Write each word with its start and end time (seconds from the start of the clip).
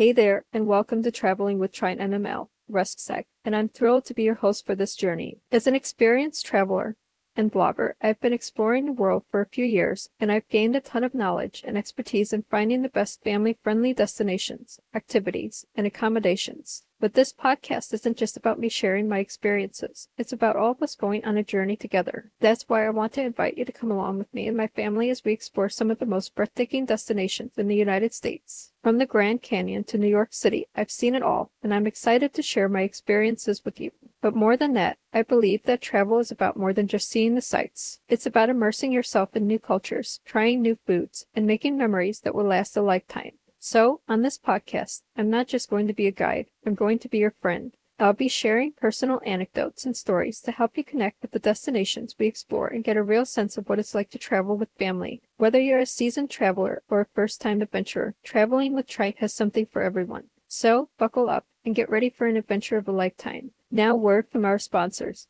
Hey 0.00 0.12
there, 0.12 0.46
and 0.50 0.66
welcome 0.66 1.02
to 1.02 1.10
Traveling 1.10 1.58
with 1.58 1.72
Trient 1.72 2.00
NML, 2.00 2.48
Ruscsak, 2.72 3.24
and 3.44 3.54
I'm 3.54 3.68
thrilled 3.68 4.06
to 4.06 4.14
be 4.14 4.22
your 4.22 4.36
host 4.36 4.64
for 4.64 4.74
this 4.74 4.96
journey. 4.96 5.40
As 5.52 5.66
an 5.66 5.74
experienced 5.74 6.46
traveler 6.46 6.96
and 7.36 7.52
blogger, 7.52 7.92
I've 8.02 8.20
been 8.20 8.32
exploring 8.32 8.86
the 8.86 8.92
world 8.92 9.24
for 9.30 9.40
a 9.40 9.46
few 9.46 9.64
years, 9.64 10.08
and 10.18 10.30
I've 10.32 10.48
gained 10.48 10.76
a 10.76 10.80
ton 10.80 11.04
of 11.04 11.14
knowledge 11.14 11.62
and 11.66 11.78
expertise 11.78 12.32
in 12.32 12.44
finding 12.50 12.82
the 12.82 12.88
best 12.88 13.22
family-friendly 13.22 13.94
destinations, 13.94 14.80
activities, 14.94 15.64
and 15.74 15.86
accommodations. 15.86 16.84
But 16.98 17.14
this 17.14 17.32
podcast 17.32 17.94
isn't 17.94 18.18
just 18.18 18.36
about 18.36 18.58
me 18.58 18.68
sharing 18.68 19.08
my 19.08 19.20
experiences. 19.20 20.08
It's 20.18 20.34
about 20.34 20.56
all 20.56 20.72
of 20.72 20.82
us 20.82 20.94
going 20.94 21.24
on 21.24 21.38
a 21.38 21.42
journey 21.42 21.74
together. 21.74 22.30
That's 22.40 22.68
why 22.68 22.84
I 22.84 22.90
want 22.90 23.14
to 23.14 23.22
invite 23.22 23.56
you 23.56 23.64
to 23.64 23.72
come 23.72 23.90
along 23.90 24.18
with 24.18 24.34
me 24.34 24.46
and 24.46 24.56
my 24.56 24.66
family 24.66 25.08
as 25.08 25.24
we 25.24 25.32
explore 25.32 25.70
some 25.70 25.90
of 25.90 25.98
the 25.98 26.04
most 26.04 26.34
breathtaking 26.34 26.84
destinations 26.84 27.52
in 27.56 27.68
the 27.68 27.76
United 27.76 28.12
States. 28.12 28.72
From 28.82 28.98
the 28.98 29.06
Grand 29.06 29.40
Canyon 29.40 29.84
to 29.84 29.96
New 29.96 30.08
York 30.08 30.34
City, 30.34 30.66
I've 30.76 30.90
seen 30.90 31.14
it 31.14 31.22
all, 31.22 31.50
and 31.62 31.72
I'm 31.72 31.86
excited 31.86 32.34
to 32.34 32.42
share 32.42 32.68
my 32.68 32.82
experiences 32.82 33.64
with 33.64 33.80
you. 33.80 33.92
But 34.22 34.34
more 34.34 34.56
than 34.56 34.74
that, 34.74 34.98
I 35.14 35.22
believe 35.22 35.62
that 35.62 35.80
travel 35.80 36.18
is 36.18 36.30
about 36.30 36.56
more 36.56 36.74
than 36.74 36.88
just 36.88 37.08
seeing 37.08 37.34
the 37.34 37.40
sights. 37.40 38.00
It's 38.08 38.26
about 38.26 38.50
immersing 38.50 38.92
yourself 38.92 39.34
in 39.34 39.46
new 39.46 39.58
cultures, 39.58 40.20
trying 40.26 40.60
new 40.60 40.74
foods, 40.74 41.26
and 41.34 41.46
making 41.46 41.78
memories 41.78 42.20
that 42.20 42.34
will 42.34 42.44
last 42.44 42.76
a 42.76 42.82
lifetime. 42.82 43.32
So, 43.58 44.00
on 44.08 44.22
this 44.22 44.38
podcast, 44.38 45.02
I'm 45.16 45.30
not 45.30 45.46
just 45.46 45.70
going 45.70 45.86
to 45.86 45.94
be 45.94 46.06
a 46.06 46.10
guide, 46.10 46.46
I'm 46.66 46.74
going 46.74 46.98
to 46.98 47.08
be 47.08 47.18
your 47.18 47.30
friend. 47.30 47.72
I'll 47.98 48.14
be 48.14 48.28
sharing 48.28 48.72
personal 48.72 49.20
anecdotes 49.26 49.84
and 49.84 49.94
stories 49.94 50.40
to 50.42 50.52
help 50.52 50.78
you 50.78 50.84
connect 50.84 51.20
with 51.20 51.32
the 51.32 51.38
destinations 51.38 52.14
we 52.18 52.26
explore 52.26 52.68
and 52.68 52.82
get 52.82 52.96
a 52.96 53.02
real 53.02 53.26
sense 53.26 53.58
of 53.58 53.68
what 53.68 53.78
it's 53.78 53.94
like 53.94 54.08
to 54.10 54.18
travel 54.18 54.56
with 54.56 54.70
family. 54.78 55.20
Whether 55.36 55.60
you're 55.60 55.78
a 55.78 55.84
seasoned 55.86 56.30
traveler 56.30 56.82
or 56.88 57.02
a 57.02 57.06
first 57.14 57.42
time 57.42 57.60
adventurer, 57.60 58.14
traveling 58.24 58.74
with 58.74 58.86
Trient 58.86 59.18
has 59.18 59.34
something 59.34 59.66
for 59.66 59.82
everyone. 59.82 60.24
So, 60.48 60.88
buckle 60.98 61.28
up 61.28 61.44
and 61.64 61.74
get 61.74 61.90
ready 61.90 62.08
for 62.08 62.26
an 62.26 62.38
adventure 62.38 62.78
of 62.78 62.88
a 62.88 62.92
lifetime. 62.92 63.52
Now, 63.72 63.94
word 63.94 64.28
from 64.28 64.44
our 64.44 64.58
sponsors. 64.58 65.28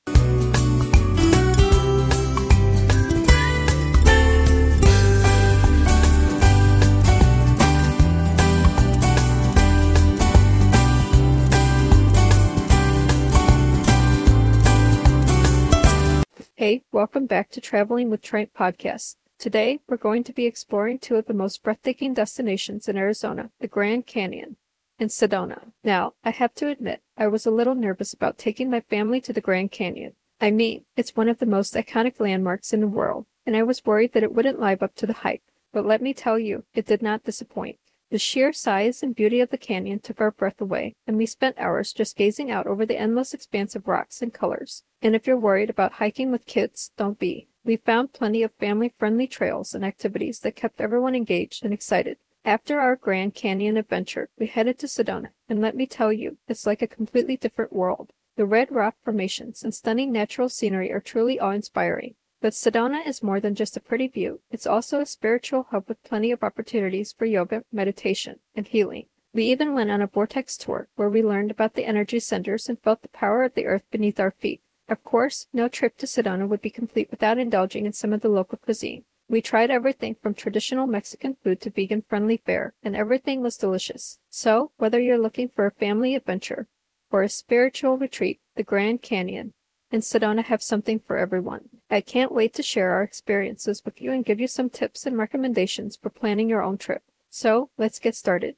Hey, 16.57 16.85
welcome 16.93 17.27
back 17.27 17.51
to 17.51 17.61
Traveling 17.61 18.09
with 18.09 18.23
Trient 18.23 18.53
podcast. 18.55 19.17
Today, 19.39 19.81
we're 19.87 19.99
going 19.99 20.25
to 20.25 20.33
be 20.33 20.47
exploring 20.47 20.99
two 20.99 21.17
of 21.17 21.27
the 21.27 21.35
most 21.35 21.63
breathtaking 21.63 22.15
destinations 22.15 22.89
in 22.89 22.97
Arizona, 22.97 23.51
the 23.61 23.69
Grand 23.69 24.07
Canyon 24.07 24.57
and 25.01 25.11
Sedona. 25.11 25.73
Now, 25.83 26.13
I 26.23 26.31
have 26.31 26.55
to 26.57 26.69
admit, 26.69 27.03
I 27.17 27.27
was 27.27 27.47
a 27.47 27.51
little 27.51 27.75
nervous 27.75 28.13
about 28.13 28.39
taking 28.39 28.71
my 28.71 28.81
family 28.81 29.21
to 29.23 29.33
the 29.33 29.41
Grand 29.41 29.73
Canyon. 29.73 30.13
I 30.41 30.51
mean, 30.51 30.85
it's 30.97 31.17
one 31.17 31.29
of 31.29 31.39
the 31.39 31.47
most 31.47 31.75
iconic 31.75 32.21
landmarks 32.21 32.73
in 32.73 32.81
the 32.81 32.87
world, 32.87 33.27
and 33.45 33.57
I 33.57 33.63
was 33.63 33.85
worried 33.85 34.13
that 34.13 34.23
it 34.23 34.35
wouldn't 34.35 34.61
live 34.61 34.83
up 34.83 34.95
to 34.97 35.07
the 35.07 35.15
hype. 35.15 35.43
But 35.73 35.87
let 35.87 36.03
me 36.03 36.13
tell 36.13 36.39
you, 36.39 36.65
it 36.75 36.87
did 36.87 37.03
not 37.03 37.25
disappoint. 37.25 37.79
The 38.11 38.19
sheer 38.19 38.53
size 38.53 39.03
and 39.03 39.15
beauty 39.15 39.41
of 39.41 39.51
the 39.51 39.59
canyon 39.59 40.01
took 40.01 40.21
our 40.21 40.33
breath 40.33 40.61
away, 40.61 40.97
and 41.07 41.17
we 41.17 41.27
spent 41.27 41.59
hours 41.59 41.93
just 41.93 42.17
gazing 42.17 42.51
out 42.51 42.67
over 42.67 42.85
the 42.85 42.99
endless 42.99 43.33
expanse 43.33 43.77
of 43.77 43.87
rocks 43.87 44.21
and 44.21 44.35
colors. 44.35 44.83
And 45.01 45.15
if 45.15 45.27
you're 45.27 45.37
worried 45.37 45.71
about 45.71 45.93
hiking 45.93 46.33
with 46.33 46.45
kids, 46.45 46.91
don't 46.97 47.19
be. 47.19 47.47
We 47.65 47.77
found 47.77 48.13
plenty 48.13 48.43
of 48.43 48.53
family 48.55 48.93
friendly 48.99 49.29
trails 49.29 49.75
and 49.75 49.85
activities 49.85 50.41
that 50.41 50.57
kept 50.57 50.81
everyone 50.81 51.15
engaged 51.15 51.65
and 51.65 51.73
excited. 51.73 52.17
After 52.45 52.81
our 52.81 52.97
Grand 52.97 53.35
Canyon 53.35 53.77
adventure, 53.77 54.31
we 54.39 54.47
headed 54.47 54.79
to 54.79 54.87
Sedona, 54.87 55.29
and 55.49 55.61
let 55.61 55.77
me 55.77 55.87
tell 55.87 56.11
you, 56.11 56.39
it's 56.49 56.67
like 56.67 56.81
a 56.81 56.87
completely 56.87 57.37
different 57.37 57.71
world. 57.71 58.13
The 58.37 58.47
red 58.47 58.73
rock 58.73 58.97
formations 59.05 59.63
and 59.63 59.75
stunning 59.75 60.11
natural 60.11 60.49
scenery 60.49 60.91
are 60.91 61.01
truly 61.01 61.39
awe 61.39 61.51
inspiring. 61.51 62.15
But 62.41 62.55
Sedona 62.55 63.07
is 63.07 63.23
more 63.23 63.41
than 63.41 63.55
just 63.55 63.77
a 63.77 63.81
pretty 63.81 64.09
view. 64.09 64.41
It's 64.51 64.67
also 64.67 65.01
a 65.01 65.07
spiritual 65.07 65.67
hub 65.71 65.85
with 65.87 66.03
plenty 66.03 66.31
of 66.31 66.43
opportunities 66.43 67.13
for 67.13 67.27
yoga, 67.27 67.65
meditation, 67.71 68.39
and 68.55 68.67
healing. 68.67 69.07
We 69.35 69.45
even 69.45 69.75
went 69.75 69.91
on 69.91 70.01
a 70.01 70.07
vortex 70.07 70.57
tour 70.57 70.89
where 70.97 71.11
we 71.11 71.23
learned 71.23 71.51
about 71.51 71.75
the 71.75 71.85
energy 71.85 72.21
centers 72.21 72.71
and 72.71 72.81
felt 72.81 73.03
the 73.03 73.09
power 73.09 73.45
of 73.45 73.53
the 73.53 73.67
earth 73.67 73.85
beneath 73.91 74.19
our 74.19 74.31
feet. 74.31 74.63
Of 74.89 75.05
course, 75.05 75.47
no 75.53 75.69
trip 75.69 75.99
to 75.99 76.07
Sedona 76.07 76.49
would 76.49 76.63
be 76.63 76.71
complete 76.71 77.11
without 77.11 77.37
indulging 77.37 77.85
in 77.85 77.93
some 77.93 78.15
of 78.15 78.23
the 78.23 78.31
local 78.31 78.57
cuisine. 78.57 79.05
We 79.31 79.41
tried 79.41 79.71
everything 79.71 80.17
from 80.21 80.35
traditional 80.35 80.89
Mexican 80.89 81.37
food 81.37 81.61
to 81.61 81.71
vegan 81.71 82.03
friendly 82.03 82.39
fare, 82.39 82.75
and 82.83 82.97
everything 82.97 83.43
was 83.43 83.57
delicious. 83.57 84.19
So, 84.29 84.73
whether 84.77 84.99
you're 84.99 85.19
looking 85.19 85.49
for 85.49 85.67
a 85.67 85.71
family 85.71 86.17
adventure 86.17 86.67
or 87.13 87.23
a 87.23 87.29
spiritual 87.29 87.97
retreat, 87.97 88.41
the 88.57 88.65
Grand 88.65 89.03
Canyon 89.03 89.53
and 89.93 90.03
Sedona 90.03 90.43
have 90.43 90.65
something 90.65 90.99
for 90.99 91.17
everyone. 91.17 91.69
I 91.89 92.01
can't 92.01 92.33
wait 92.33 92.53
to 92.55 92.65
share 92.65 92.91
our 92.91 93.05
experiences 93.05 93.85
with 93.85 94.03
you 94.03 94.11
and 94.11 94.25
give 94.25 94.41
you 94.41 94.49
some 94.49 94.69
tips 94.69 95.07
and 95.07 95.17
recommendations 95.17 95.95
for 95.95 96.11
planning 96.11 96.49
your 96.49 96.63
own 96.63 96.77
trip. 96.77 97.05
So, 97.29 97.71
let's 97.79 98.01
get 98.01 98.17
started. 98.17 98.57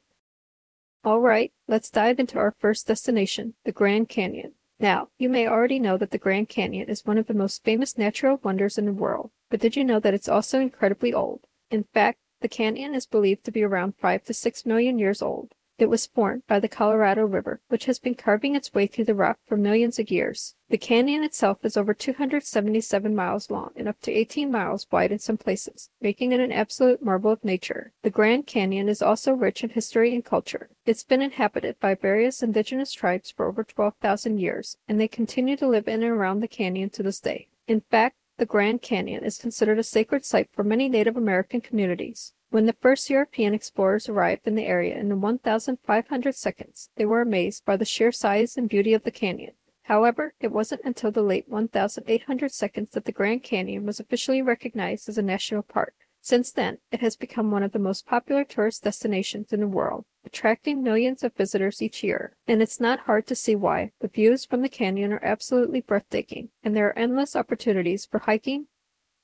All 1.04 1.20
right, 1.20 1.52
let's 1.68 1.90
dive 1.90 2.18
into 2.18 2.38
our 2.38 2.54
first 2.58 2.86
destination, 2.86 3.56
the 3.66 3.72
Grand 3.72 4.08
Canyon. 4.08 4.54
Now, 4.80 5.10
you 5.18 5.28
may 5.28 5.46
already 5.46 5.78
know 5.78 5.98
that 5.98 6.12
the 6.12 6.18
Grand 6.18 6.48
Canyon 6.48 6.88
is 6.88 7.04
one 7.04 7.18
of 7.18 7.26
the 7.26 7.34
most 7.34 7.62
famous 7.62 7.98
natural 7.98 8.40
wonders 8.42 8.78
in 8.78 8.86
the 8.86 8.92
world, 8.92 9.32
but 9.52 9.60
did 9.60 9.76
you 9.76 9.84
know 9.84 10.00
that 10.00 10.14
it's 10.14 10.30
also 10.30 10.60
incredibly 10.60 11.12
old? 11.12 11.46
In 11.70 11.84
fact, 11.92 12.18
the 12.40 12.48
canyon 12.48 12.94
is 12.94 13.04
believed 13.04 13.44
to 13.44 13.52
be 13.52 13.62
around 13.62 13.92
5 14.00 14.24
to 14.24 14.32
6 14.32 14.64
million 14.64 14.98
years 14.98 15.20
old. 15.20 15.52
It 15.76 15.90
was 15.90 16.06
formed 16.06 16.46
by 16.46 16.58
the 16.58 16.70
Colorado 16.70 17.26
River, 17.26 17.60
which 17.68 17.84
has 17.84 17.98
been 17.98 18.14
carving 18.14 18.54
its 18.54 18.72
way 18.72 18.86
through 18.86 19.04
the 19.04 19.14
rock 19.14 19.40
for 19.44 19.58
millions 19.58 19.98
of 19.98 20.10
years. 20.10 20.54
The 20.70 20.78
canyon 20.78 21.22
itself 21.22 21.66
is 21.66 21.76
over 21.76 21.92
277 21.92 23.14
miles 23.14 23.50
long 23.50 23.72
and 23.76 23.88
up 23.88 24.00
to 24.04 24.10
18 24.10 24.50
miles 24.50 24.86
wide 24.90 25.12
in 25.12 25.18
some 25.18 25.36
places, 25.36 25.90
making 26.00 26.32
it 26.32 26.40
an 26.40 26.50
absolute 26.50 27.02
marvel 27.02 27.30
of 27.30 27.44
nature. 27.44 27.92
The 28.02 28.08
Grand 28.08 28.46
Canyon 28.46 28.88
is 28.88 29.02
also 29.02 29.34
rich 29.34 29.62
in 29.62 29.68
history 29.68 30.14
and 30.14 30.24
culture. 30.24 30.70
It's 30.86 31.04
been 31.04 31.20
inhabited 31.20 31.78
by 31.78 31.94
various 31.94 32.42
indigenous 32.42 32.94
tribes 32.94 33.30
for 33.30 33.48
over 33.48 33.64
12,000 33.64 34.38
years, 34.38 34.78
and 34.88 34.98
they 34.98 35.08
continue 35.08 35.58
to 35.58 35.68
live 35.68 35.88
in 35.88 36.02
and 36.02 36.10
around 36.10 36.40
the 36.40 36.48
canyon 36.48 36.88
to 36.88 37.02
this 37.02 37.20
day. 37.20 37.48
In 37.68 37.82
fact, 37.82 38.16
the 38.42 38.46
Grand 38.46 38.82
Canyon 38.82 39.22
is 39.22 39.38
considered 39.38 39.78
a 39.78 39.84
sacred 39.84 40.24
site 40.24 40.50
for 40.52 40.64
many 40.64 40.88
Native 40.88 41.16
American 41.16 41.60
communities. 41.60 42.32
When 42.50 42.66
the 42.66 42.72
first 42.72 43.08
European 43.08 43.54
explorers 43.54 44.08
arrived 44.08 44.48
in 44.48 44.56
the 44.56 44.66
area 44.66 44.98
in 44.98 45.20
1,500 45.20 46.34
seconds, 46.34 46.90
they 46.96 47.06
were 47.06 47.20
amazed 47.20 47.64
by 47.64 47.76
the 47.76 47.84
sheer 47.84 48.10
size 48.10 48.56
and 48.56 48.68
beauty 48.68 48.94
of 48.94 49.04
the 49.04 49.12
canyon. 49.12 49.52
However, 49.82 50.34
it 50.40 50.50
wasn't 50.50 50.80
until 50.84 51.12
the 51.12 51.22
late 51.22 51.48
1,800 51.48 52.50
seconds 52.50 52.90
that 52.90 53.04
the 53.04 53.12
Grand 53.12 53.44
Canyon 53.44 53.86
was 53.86 54.00
officially 54.00 54.42
recognized 54.42 55.08
as 55.08 55.18
a 55.18 55.22
national 55.22 55.62
park. 55.62 55.94
Since 56.24 56.52
then, 56.52 56.78
it 56.92 57.00
has 57.00 57.16
become 57.16 57.50
one 57.50 57.64
of 57.64 57.72
the 57.72 57.80
most 57.80 58.06
popular 58.06 58.44
tourist 58.44 58.84
destinations 58.84 59.52
in 59.52 59.58
the 59.58 59.66
world, 59.66 60.04
attracting 60.24 60.80
millions 60.80 61.24
of 61.24 61.34
visitors 61.34 61.82
each 61.82 62.04
year. 62.04 62.36
And 62.46 62.62
it's 62.62 62.78
not 62.78 63.00
hard 63.00 63.26
to 63.26 63.34
see 63.34 63.56
why. 63.56 63.90
The 64.00 64.06
views 64.06 64.44
from 64.44 64.62
the 64.62 64.68
canyon 64.68 65.12
are 65.12 65.24
absolutely 65.24 65.80
breathtaking, 65.80 66.50
and 66.62 66.76
there 66.76 66.86
are 66.86 66.98
endless 66.98 67.34
opportunities 67.34 68.06
for 68.06 68.20
hiking, 68.20 68.68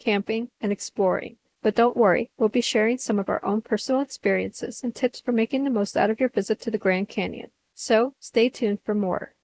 camping, 0.00 0.50
and 0.60 0.72
exploring. 0.72 1.36
But 1.62 1.76
don't 1.76 1.96
worry, 1.96 2.32
we'll 2.36 2.48
be 2.48 2.60
sharing 2.60 2.98
some 2.98 3.20
of 3.20 3.28
our 3.28 3.44
own 3.44 3.62
personal 3.62 4.00
experiences 4.00 4.82
and 4.82 4.92
tips 4.92 5.20
for 5.20 5.30
making 5.30 5.62
the 5.62 5.70
most 5.70 5.96
out 5.96 6.10
of 6.10 6.18
your 6.18 6.30
visit 6.30 6.60
to 6.62 6.70
the 6.72 6.78
Grand 6.78 7.08
Canyon. 7.08 7.50
So 7.74 8.14
stay 8.18 8.48
tuned 8.48 8.80
for 8.80 8.94
more. 8.96 9.34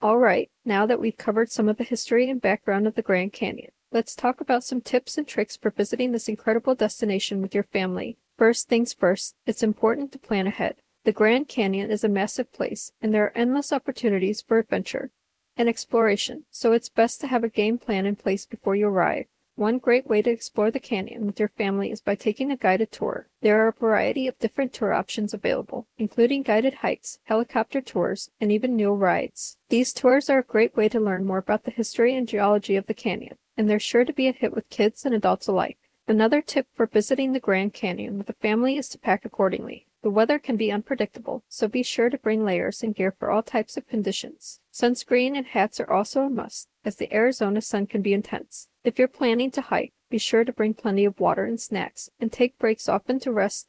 All 0.00 0.16
right, 0.16 0.50
now 0.64 0.86
that 0.86 1.00
we've 1.00 1.18
covered 1.18 1.50
some 1.50 1.68
of 1.68 1.76
the 1.76 1.84
history 1.84 2.30
and 2.30 2.40
background 2.40 2.86
of 2.86 2.94
the 2.94 3.02
Grand 3.02 3.34
Canyon, 3.34 3.71
let's 3.92 4.14
talk 4.16 4.40
about 4.40 4.64
some 4.64 4.80
tips 4.80 5.18
and 5.18 5.28
tricks 5.28 5.56
for 5.56 5.70
visiting 5.70 6.12
this 6.12 6.28
incredible 6.28 6.74
destination 6.74 7.42
with 7.42 7.54
your 7.54 7.64
family. 7.64 8.16
First 8.38 8.68
things 8.68 8.94
first, 8.94 9.34
it's 9.46 9.62
important 9.62 10.12
to 10.12 10.18
plan 10.18 10.46
ahead. 10.46 10.76
The 11.04 11.12
Grand 11.12 11.48
Canyon 11.48 11.90
is 11.90 12.02
a 12.02 12.08
massive 12.08 12.50
place, 12.52 12.92
and 13.02 13.12
there 13.12 13.24
are 13.24 13.36
endless 13.36 13.72
opportunities 13.72 14.40
for 14.40 14.58
adventure 14.58 15.10
and 15.56 15.68
exploration, 15.68 16.44
so 16.50 16.72
it's 16.72 16.88
best 16.88 17.20
to 17.20 17.26
have 17.26 17.44
a 17.44 17.48
game 17.48 17.76
plan 17.76 18.06
in 18.06 18.16
place 18.16 18.46
before 18.46 18.74
you 18.74 18.88
arrive. 18.88 19.26
One 19.54 19.76
great 19.76 20.06
way 20.06 20.22
to 20.22 20.30
explore 20.30 20.70
the 20.70 20.80
canyon 20.80 21.26
with 21.26 21.38
your 21.38 21.50
family 21.50 21.90
is 21.90 22.00
by 22.00 22.14
taking 22.14 22.50
a 22.50 22.56
guided 22.56 22.90
tour. 22.90 23.28
There 23.42 23.62
are 23.62 23.68
a 23.68 23.72
variety 23.72 24.26
of 24.26 24.38
different 24.38 24.72
tour 24.72 24.94
options 24.94 25.34
available, 25.34 25.86
including 25.98 26.42
guided 26.42 26.74
hikes, 26.76 27.18
helicopter 27.24 27.82
tours, 27.82 28.30
and 28.40 28.50
even 28.50 28.76
mule 28.76 28.96
rides. 28.96 29.58
These 29.68 29.92
tours 29.92 30.30
are 30.30 30.38
a 30.38 30.42
great 30.42 30.74
way 30.74 30.88
to 30.88 30.98
learn 30.98 31.26
more 31.26 31.36
about 31.36 31.64
the 31.64 31.70
history 31.70 32.14
and 32.16 32.26
geology 32.26 32.76
of 32.76 32.86
the 32.86 32.94
canyon, 32.94 33.36
and 33.56 33.68
they're 33.68 33.78
sure 33.78 34.04
to 34.04 34.12
be 34.12 34.28
a 34.28 34.32
hit 34.32 34.54
with 34.54 34.68
kids 34.70 35.04
and 35.04 35.14
adults 35.14 35.46
alike. 35.46 35.78
Another 36.08 36.42
tip 36.42 36.66
for 36.74 36.86
visiting 36.86 37.32
the 37.32 37.40
Grand 37.40 37.72
Canyon 37.72 38.18
with 38.18 38.28
a 38.28 38.34
family 38.34 38.76
is 38.76 38.88
to 38.88 38.98
pack 38.98 39.24
accordingly. 39.24 39.86
The 40.02 40.10
weather 40.10 40.40
can 40.40 40.56
be 40.56 40.72
unpredictable, 40.72 41.44
so 41.48 41.68
be 41.68 41.84
sure 41.84 42.10
to 42.10 42.18
bring 42.18 42.44
layers 42.44 42.82
and 42.82 42.94
gear 42.94 43.14
for 43.16 43.30
all 43.30 43.42
types 43.42 43.76
of 43.76 43.86
conditions. 43.86 44.58
Sunscreen 44.72 45.36
and 45.36 45.46
hats 45.46 45.78
are 45.78 45.90
also 45.90 46.22
a 46.22 46.30
must, 46.30 46.68
as 46.84 46.96
the 46.96 47.14
Arizona 47.14 47.60
sun 47.60 47.86
can 47.86 48.02
be 48.02 48.12
intense. 48.12 48.66
If 48.82 48.98
you're 48.98 49.06
planning 49.06 49.52
to 49.52 49.60
hike, 49.60 49.92
be 50.10 50.18
sure 50.18 50.44
to 50.44 50.52
bring 50.52 50.74
plenty 50.74 51.04
of 51.04 51.20
water 51.20 51.44
and 51.44 51.60
snacks, 51.60 52.10
and 52.18 52.32
take 52.32 52.58
breaks 52.58 52.88
often 52.88 53.20
to 53.20 53.30
rest 53.30 53.68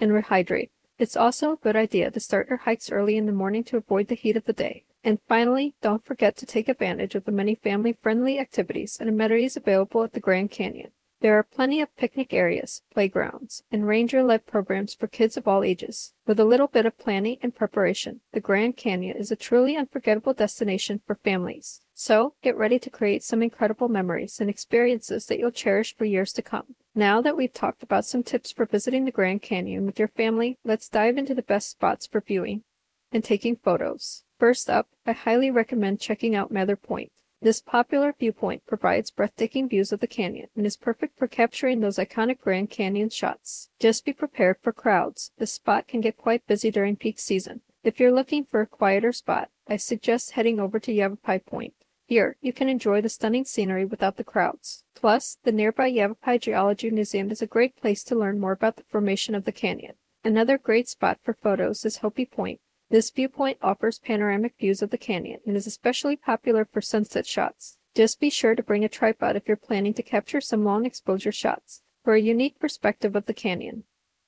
and 0.00 0.10
rehydrate. 0.10 0.70
It's 0.98 1.16
also 1.16 1.52
a 1.52 1.56
good 1.56 1.76
idea 1.76 2.10
to 2.10 2.20
start 2.20 2.48
your 2.48 2.58
hikes 2.58 2.90
early 2.90 3.16
in 3.18 3.26
the 3.26 3.32
morning 3.32 3.62
to 3.64 3.76
avoid 3.76 4.08
the 4.08 4.14
heat 4.14 4.38
of 4.38 4.46
the 4.46 4.52
day. 4.54 4.84
And 5.06 5.20
finally, 5.28 5.74
don't 5.82 6.02
forget 6.02 6.34
to 6.38 6.46
take 6.46 6.66
advantage 6.66 7.14
of 7.14 7.26
the 7.26 7.30
many 7.30 7.54
family 7.54 7.92
friendly 7.92 8.38
activities 8.38 8.96
and 8.98 9.06
amenities 9.06 9.54
available 9.54 10.02
at 10.02 10.14
the 10.14 10.20
Grand 10.20 10.50
Canyon. 10.50 10.92
There 11.20 11.38
are 11.38 11.42
plenty 11.42 11.82
of 11.82 11.94
picnic 11.96 12.32
areas, 12.32 12.82
playgrounds, 12.92 13.62
and 13.70 13.86
ranger 13.86 14.22
led 14.22 14.46
programs 14.46 14.94
for 14.94 15.06
kids 15.06 15.36
of 15.36 15.46
all 15.46 15.62
ages. 15.62 16.14
With 16.26 16.40
a 16.40 16.44
little 16.44 16.66
bit 16.68 16.86
of 16.86 16.98
planning 16.98 17.36
and 17.42 17.54
preparation, 17.54 18.22
the 18.32 18.40
Grand 18.40 18.78
Canyon 18.78 19.16
is 19.18 19.30
a 19.30 19.36
truly 19.36 19.76
unforgettable 19.76 20.32
destination 20.32 21.02
for 21.06 21.14
families. 21.16 21.82
So, 21.92 22.34
get 22.42 22.56
ready 22.56 22.78
to 22.78 22.90
create 22.90 23.22
some 23.22 23.42
incredible 23.42 23.88
memories 23.88 24.40
and 24.40 24.48
experiences 24.48 25.26
that 25.26 25.38
you'll 25.38 25.50
cherish 25.50 25.94
for 25.94 26.06
years 26.06 26.32
to 26.32 26.42
come. 26.42 26.76
Now 26.94 27.20
that 27.20 27.36
we've 27.36 27.52
talked 27.52 27.82
about 27.82 28.06
some 28.06 28.22
tips 28.22 28.52
for 28.52 28.64
visiting 28.64 29.04
the 29.04 29.10
Grand 29.10 29.42
Canyon 29.42 29.84
with 29.84 29.98
your 29.98 30.08
family, 30.08 30.58
let's 30.64 30.88
dive 30.88 31.18
into 31.18 31.34
the 31.34 31.42
best 31.42 31.70
spots 31.70 32.06
for 32.06 32.22
viewing 32.22 32.64
and 33.12 33.22
taking 33.22 33.56
photos. 33.56 34.23
First 34.44 34.68
up, 34.68 34.88
I 35.06 35.12
highly 35.12 35.50
recommend 35.50 36.00
checking 36.00 36.34
out 36.34 36.50
Mather 36.52 36.76
Point. 36.76 37.10
This 37.40 37.62
popular 37.62 38.12
viewpoint 38.12 38.66
provides 38.66 39.10
breathtaking 39.10 39.70
views 39.70 39.90
of 39.90 40.00
the 40.00 40.06
canyon 40.06 40.48
and 40.54 40.66
is 40.66 40.76
perfect 40.76 41.16
for 41.16 41.26
capturing 41.26 41.80
those 41.80 41.96
iconic 41.96 42.40
Grand 42.40 42.68
Canyon 42.68 43.08
shots. 43.08 43.70
Just 43.80 44.04
be 44.04 44.12
prepared 44.12 44.58
for 44.60 44.70
crowds. 44.70 45.32
This 45.38 45.54
spot 45.54 45.88
can 45.88 46.02
get 46.02 46.18
quite 46.18 46.46
busy 46.46 46.70
during 46.70 46.94
peak 46.94 47.18
season. 47.18 47.62
If 47.84 47.98
you're 47.98 48.12
looking 48.12 48.44
for 48.44 48.60
a 48.60 48.66
quieter 48.66 49.12
spot, 49.12 49.48
I 49.66 49.78
suggest 49.78 50.32
heading 50.32 50.60
over 50.60 50.78
to 50.78 50.92
Yavapai 50.92 51.38
Point. 51.38 51.72
Here, 52.04 52.36
you 52.42 52.52
can 52.52 52.68
enjoy 52.68 53.00
the 53.00 53.08
stunning 53.08 53.46
scenery 53.46 53.86
without 53.86 54.18
the 54.18 54.24
crowds. 54.24 54.84
Plus, 54.94 55.38
the 55.44 55.52
nearby 55.52 55.86
Yavapai 55.86 56.36
Geology 56.36 56.90
Museum 56.90 57.30
is 57.30 57.40
a 57.40 57.46
great 57.46 57.76
place 57.76 58.04
to 58.04 58.14
learn 58.14 58.38
more 58.38 58.52
about 58.52 58.76
the 58.76 58.84
formation 58.90 59.34
of 59.34 59.46
the 59.46 59.52
canyon. 59.52 59.94
Another 60.22 60.58
great 60.58 60.86
spot 60.86 61.18
for 61.22 61.32
photos 61.32 61.86
is 61.86 61.96
Hopi 61.96 62.26
Point, 62.26 62.60
this 62.94 63.10
viewpoint 63.10 63.58
offers 63.60 63.98
panoramic 63.98 64.54
views 64.56 64.80
of 64.80 64.90
the 64.90 64.96
canyon 64.96 65.40
and 65.44 65.56
is 65.56 65.66
especially 65.66 66.14
popular 66.14 66.64
for 66.64 66.80
sunset 66.80 67.26
shots. 67.26 67.76
Just 67.92 68.20
be 68.20 68.30
sure 68.30 68.54
to 68.54 68.62
bring 68.62 68.84
a 68.84 68.88
tripod 68.88 69.34
if 69.34 69.48
you're 69.48 69.56
planning 69.56 69.92
to 69.94 70.02
capture 70.04 70.40
some 70.40 70.64
long 70.64 70.86
exposure 70.86 71.32
shots. 71.32 71.82
For 72.04 72.14
a 72.14 72.20
unique 72.20 72.60
perspective 72.60 73.16
of 73.16 73.26
the 73.26 73.34
canyon, 73.34 73.82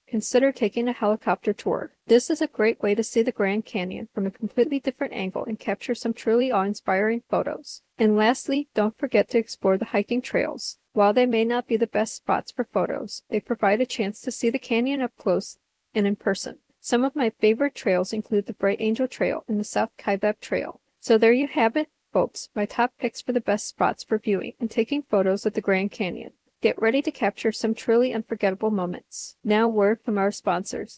consider 0.08 0.50
taking 0.50 0.88
a 0.88 0.92
helicopter 0.92 1.52
tour. 1.52 1.92
This 2.08 2.28
is 2.28 2.42
a 2.42 2.48
great 2.48 2.82
way 2.82 2.96
to 2.96 3.04
see 3.04 3.22
the 3.22 3.30
Grand 3.30 3.64
Canyon 3.64 4.08
from 4.12 4.26
a 4.26 4.32
completely 4.32 4.80
different 4.80 5.12
angle 5.12 5.44
and 5.44 5.60
capture 5.60 5.94
some 5.94 6.12
truly 6.12 6.50
awe-inspiring 6.50 7.22
photos. 7.30 7.82
And 7.98 8.16
lastly, 8.16 8.66
don't 8.74 8.98
forget 8.98 9.28
to 9.30 9.38
explore 9.38 9.78
the 9.78 9.92
hiking 9.94 10.20
trails. 10.20 10.78
While 10.92 11.12
they 11.12 11.26
may 11.26 11.44
not 11.44 11.68
be 11.68 11.76
the 11.76 11.86
best 11.86 12.16
spots 12.16 12.50
for 12.50 12.64
photos, 12.64 13.22
they 13.30 13.38
provide 13.38 13.80
a 13.80 13.86
chance 13.86 14.20
to 14.22 14.32
see 14.32 14.50
the 14.50 14.58
canyon 14.58 15.02
up 15.02 15.12
close 15.16 15.56
and 15.94 16.04
in 16.04 16.16
person. 16.16 16.58
Some 16.86 17.02
of 17.02 17.16
my 17.16 17.30
favorite 17.40 17.74
trails 17.74 18.12
include 18.12 18.46
the 18.46 18.52
Bright 18.52 18.80
Angel 18.80 19.08
Trail 19.08 19.42
and 19.48 19.58
the 19.58 19.64
South 19.64 19.90
Kaibab 19.98 20.38
Trail. 20.40 20.80
So 21.00 21.18
there 21.18 21.32
you 21.32 21.48
have 21.48 21.76
it, 21.76 21.88
folks, 22.12 22.48
my 22.54 22.64
top 22.64 22.92
picks 22.96 23.20
for 23.20 23.32
the 23.32 23.40
best 23.40 23.66
spots 23.66 24.04
for 24.04 24.18
viewing 24.18 24.52
and 24.60 24.70
taking 24.70 25.02
photos 25.02 25.44
at 25.44 25.54
the 25.54 25.60
Grand 25.60 25.90
Canyon. 25.90 26.34
Get 26.62 26.80
ready 26.80 27.02
to 27.02 27.10
capture 27.10 27.50
some 27.50 27.74
truly 27.74 28.14
unforgettable 28.14 28.70
moments. 28.70 29.34
Now, 29.42 29.66
word 29.66 29.98
from 30.04 30.16
our 30.16 30.30
sponsors. 30.30 30.96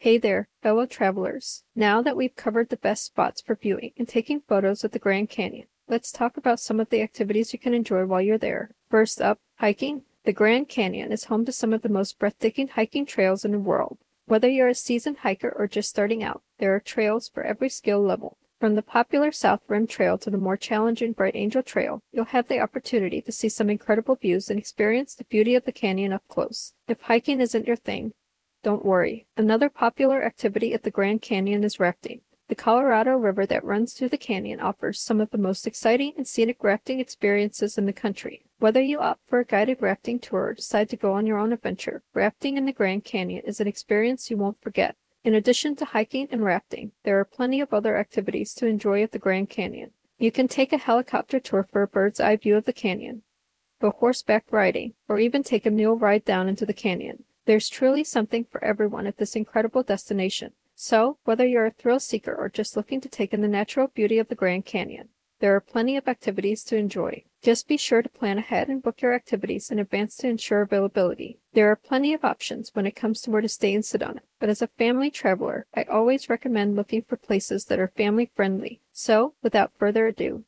Hey 0.00 0.16
there, 0.16 0.48
fellow 0.62 0.86
travelers. 0.86 1.64
Now 1.74 2.02
that 2.02 2.16
we've 2.16 2.36
covered 2.36 2.68
the 2.68 2.76
best 2.76 3.04
spots 3.04 3.40
for 3.40 3.56
viewing 3.56 3.90
and 3.96 4.06
taking 4.06 4.42
photos 4.42 4.84
of 4.84 4.92
the 4.92 5.00
Grand 5.00 5.28
Canyon, 5.28 5.66
let's 5.88 6.12
talk 6.12 6.36
about 6.36 6.60
some 6.60 6.78
of 6.78 6.90
the 6.90 7.02
activities 7.02 7.52
you 7.52 7.58
can 7.58 7.74
enjoy 7.74 8.06
while 8.06 8.22
you're 8.22 8.38
there. 8.38 8.76
First 8.88 9.20
up, 9.20 9.40
hiking. 9.56 10.02
The 10.24 10.32
Grand 10.32 10.68
Canyon 10.68 11.10
is 11.10 11.24
home 11.24 11.44
to 11.46 11.52
some 11.52 11.72
of 11.72 11.82
the 11.82 11.88
most 11.88 12.16
breathtaking 12.20 12.68
hiking 12.68 13.06
trails 13.06 13.44
in 13.44 13.50
the 13.50 13.58
world. 13.58 13.98
Whether 14.26 14.48
you're 14.48 14.68
a 14.68 14.74
seasoned 14.76 15.18
hiker 15.18 15.52
or 15.58 15.66
just 15.66 15.90
starting 15.90 16.22
out, 16.22 16.42
there 16.60 16.72
are 16.76 16.80
trails 16.80 17.28
for 17.28 17.42
every 17.42 17.68
skill 17.68 18.00
level. 18.00 18.38
From 18.60 18.76
the 18.76 18.82
popular 18.82 19.32
South 19.32 19.62
Rim 19.66 19.88
Trail 19.88 20.16
to 20.18 20.30
the 20.30 20.38
more 20.38 20.56
challenging 20.56 21.12
Bright 21.12 21.34
Angel 21.34 21.62
Trail, 21.62 22.02
you'll 22.12 22.26
have 22.26 22.46
the 22.46 22.60
opportunity 22.60 23.20
to 23.20 23.32
see 23.32 23.48
some 23.48 23.68
incredible 23.68 24.14
views 24.14 24.48
and 24.48 24.60
experience 24.60 25.16
the 25.16 25.24
beauty 25.24 25.56
of 25.56 25.64
the 25.64 25.72
canyon 25.72 26.12
up 26.12 26.22
close. 26.28 26.72
If 26.86 27.00
hiking 27.02 27.40
isn't 27.40 27.66
your 27.66 27.76
thing, 27.76 28.12
don't 28.68 28.84
worry. 28.84 29.26
Another 29.34 29.70
popular 29.70 30.22
activity 30.22 30.74
at 30.74 30.82
the 30.82 30.90
Grand 30.90 31.22
Canyon 31.22 31.64
is 31.64 31.80
rafting. 31.80 32.20
The 32.48 32.54
Colorado 32.54 33.16
River 33.16 33.46
that 33.46 33.64
runs 33.64 33.94
through 33.94 34.10
the 34.10 34.18
canyon 34.18 34.60
offers 34.60 35.00
some 35.00 35.22
of 35.22 35.30
the 35.30 35.38
most 35.38 35.66
exciting 35.66 36.12
and 36.18 36.28
scenic 36.28 36.62
rafting 36.62 37.00
experiences 37.00 37.78
in 37.78 37.86
the 37.86 37.94
country. 37.94 38.44
Whether 38.58 38.82
you 38.82 38.98
opt 38.98 39.26
for 39.26 39.38
a 39.38 39.44
guided 39.46 39.80
rafting 39.80 40.18
tour 40.18 40.48
or 40.48 40.52
decide 40.52 40.90
to 40.90 40.98
go 40.98 41.14
on 41.14 41.26
your 41.26 41.38
own 41.38 41.54
adventure, 41.54 42.02
rafting 42.12 42.58
in 42.58 42.66
the 42.66 42.74
Grand 42.74 43.04
Canyon 43.04 43.42
is 43.46 43.58
an 43.58 43.66
experience 43.66 44.30
you 44.30 44.36
won't 44.36 44.60
forget. 44.60 44.96
In 45.24 45.32
addition 45.32 45.74
to 45.76 45.86
hiking 45.86 46.28
and 46.30 46.44
rafting, 46.44 46.92
there 47.04 47.18
are 47.18 47.24
plenty 47.24 47.62
of 47.62 47.72
other 47.72 47.96
activities 47.96 48.52
to 48.56 48.66
enjoy 48.66 49.02
at 49.02 49.12
the 49.12 49.18
Grand 49.18 49.48
Canyon. 49.48 49.92
You 50.18 50.30
can 50.30 50.46
take 50.46 50.74
a 50.74 50.76
helicopter 50.76 51.40
tour 51.40 51.62
for 51.62 51.80
a 51.80 51.88
bird's 51.88 52.20
eye 52.20 52.36
view 52.36 52.58
of 52.58 52.66
the 52.66 52.74
canyon, 52.74 53.22
go 53.80 53.92
horseback 53.92 54.44
riding, 54.50 54.92
or 55.08 55.18
even 55.18 55.42
take 55.42 55.64
a 55.64 55.70
mule 55.70 55.96
ride 55.96 56.26
down 56.26 56.50
into 56.50 56.66
the 56.66 56.74
canyon. 56.74 57.24
There's 57.48 57.70
truly 57.70 58.04
something 58.04 58.44
for 58.44 58.62
everyone 58.62 59.06
at 59.06 59.16
this 59.16 59.34
incredible 59.34 59.82
destination. 59.82 60.52
So, 60.74 61.16
whether 61.24 61.46
you're 61.46 61.64
a 61.64 61.70
thrill 61.70 61.98
seeker 61.98 62.34
or 62.34 62.50
just 62.50 62.76
looking 62.76 63.00
to 63.00 63.08
take 63.08 63.32
in 63.32 63.40
the 63.40 63.48
natural 63.48 63.86
beauty 63.86 64.18
of 64.18 64.28
the 64.28 64.34
Grand 64.34 64.66
Canyon, 64.66 65.08
there 65.40 65.56
are 65.56 65.60
plenty 65.60 65.96
of 65.96 66.08
activities 66.08 66.62
to 66.64 66.76
enjoy. 66.76 67.24
Just 67.40 67.66
be 67.66 67.78
sure 67.78 68.02
to 68.02 68.08
plan 68.10 68.36
ahead 68.36 68.68
and 68.68 68.82
book 68.82 69.00
your 69.00 69.14
activities 69.14 69.70
in 69.70 69.78
advance 69.78 70.18
to 70.18 70.28
ensure 70.28 70.60
availability. 70.60 71.38
There 71.54 71.70
are 71.70 71.74
plenty 71.74 72.12
of 72.12 72.22
options 72.22 72.74
when 72.74 72.84
it 72.84 72.94
comes 72.94 73.22
to 73.22 73.30
where 73.30 73.40
to 73.40 73.48
stay 73.48 73.72
in 73.72 73.80
Sedona, 73.80 74.20
but 74.40 74.50
as 74.50 74.60
a 74.60 74.66
family 74.66 75.10
traveler, 75.10 75.64
I 75.74 75.84
always 75.84 76.28
recommend 76.28 76.76
looking 76.76 77.00
for 77.00 77.16
places 77.16 77.64
that 77.64 77.78
are 77.78 77.88
family 77.88 78.30
friendly. 78.36 78.82
So, 78.92 79.32
without 79.42 79.72
further 79.72 80.06
ado, 80.06 80.44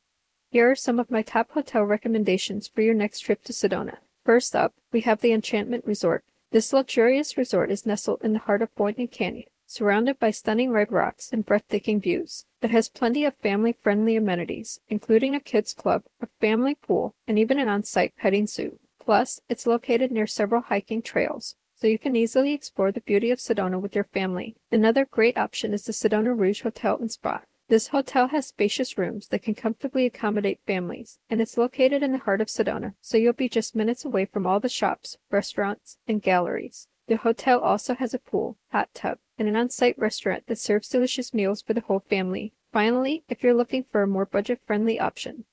here 0.51 0.71
are 0.71 0.77
some 0.77 1.01
of 1.01 1.11
my 1.11 1.23
top 1.23 1.53
hotel 1.53 1.83
recommendations 1.83 2.69
for 2.69 2.83
your 2.83 2.93
next 2.93 3.21
trip 3.21 3.43
to 3.45 3.55
Sedona. 3.55 4.01
First 4.23 4.55
up, 4.55 4.75
we 4.93 5.01
have 5.01 5.23
the 5.23 5.33
Enchantment 5.33 5.87
Resort. 5.87 6.25
This 6.53 6.73
luxurious 6.73 7.37
resort 7.37 7.71
is 7.71 7.87
nestled 7.87 8.23
in 8.25 8.33
the 8.33 8.41
heart 8.41 8.61
of 8.61 8.75
Boynton 8.75 9.07
Canyon, 9.07 9.47
surrounded 9.67 10.19
by 10.19 10.33
stunning 10.33 10.73
red 10.73 10.91
rocks 10.91 11.31
and 11.33 11.47
breathtaking 11.47 12.01
views. 12.01 12.45
It 12.61 12.73
has 12.73 12.89
plenty 12.89 13.25
of 13.25 13.37
family-friendly 13.37 14.17
amenities, 14.17 14.81
including 14.89 15.37
a 15.37 15.41
kids 15.41 15.73
club, 15.73 16.03
a 16.21 16.27
family 16.41 16.75
pool, 16.75 17.15
and 17.29 17.39
even 17.39 17.61
an 17.61 17.69
on-site 17.69 18.17
petting 18.17 18.49
zoo. 18.49 18.81
Plus, 18.99 19.41
it's 19.49 19.65
located 19.65 20.11
near 20.11 20.27
several 20.27 20.63
hiking 20.63 21.03
trails, 21.03 21.55
so 21.77 21.87
you 21.87 22.01
can 22.01 22.17
easily 22.17 22.53
explore 22.53 22.91
the 22.91 23.01
beauty 23.01 23.31
of 23.31 23.39
Sedona 23.39 23.81
with 23.81 23.95
your 23.95 24.05
family. 24.05 24.57
Another 24.73 25.07
great 25.09 25.39
option 25.39 25.73
is 25.73 25.85
the 25.85 25.93
Sedona 25.93 26.37
Rouge 26.37 26.63
Hotel 26.63 26.99
and 27.01 27.13
Spa. 27.13 27.43
This 27.71 27.87
hotel 27.87 28.27
has 28.27 28.49
spacious 28.49 28.99
rooms 28.99 29.29
that 29.29 29.43
can 29.45 29.55
comfortably 29.55 30.05
accommodate 30.05 30.59
families, 30.67 31.21
and 31.31 31.41
it's 31.41 31.57
located 31.57 32.03
in 32.03 32.11
the 32.11 32.19
heart 32.19 32.41
of 32.41 32.49
Sedona, 32.49 32.95
so 33.01 33.17
you'll 33.17 33.33
be 33.33 33.49
just 33.49 33.77
minutes 33.77 34.05
away 34.05 34.25
from 34.25 34.45
all 34.45 34.59
the 34.59 34.69
shops, 34.69 35.19
restaurants, 35.31 35.97
and 36.09 36.21
galleries. 36.21 36.89
The 37.07 37.19
hotel 37.19 37.61
also 37.61 37.95
has 37.95 38.13
a 38.13 38.19
pool, 38.19 38.59
hot 38.73 38.89
tub, 38.93 39.19
and 39.39 39.47
an 39.47 39.55
on-site 39.55 39.97
restaurant 39.97 40.49
that 40.49 40.59
serves 40.59 40.89
delicious 40.89 41.33
meals 41.33 41.63
for 41.63 41.73
the 41.73 41.83
whole 41.83 42.01
family. 42.01 42.53
Finally, 42.73 43.23
if 43.29 43.45
you're 43.45 43.55
looking 43.55 43.85
for 43.85 44.03
a 44.03 44.09
more 44.09 44.27
budget-friendly 44.27 44.99
option, 44.99 45.45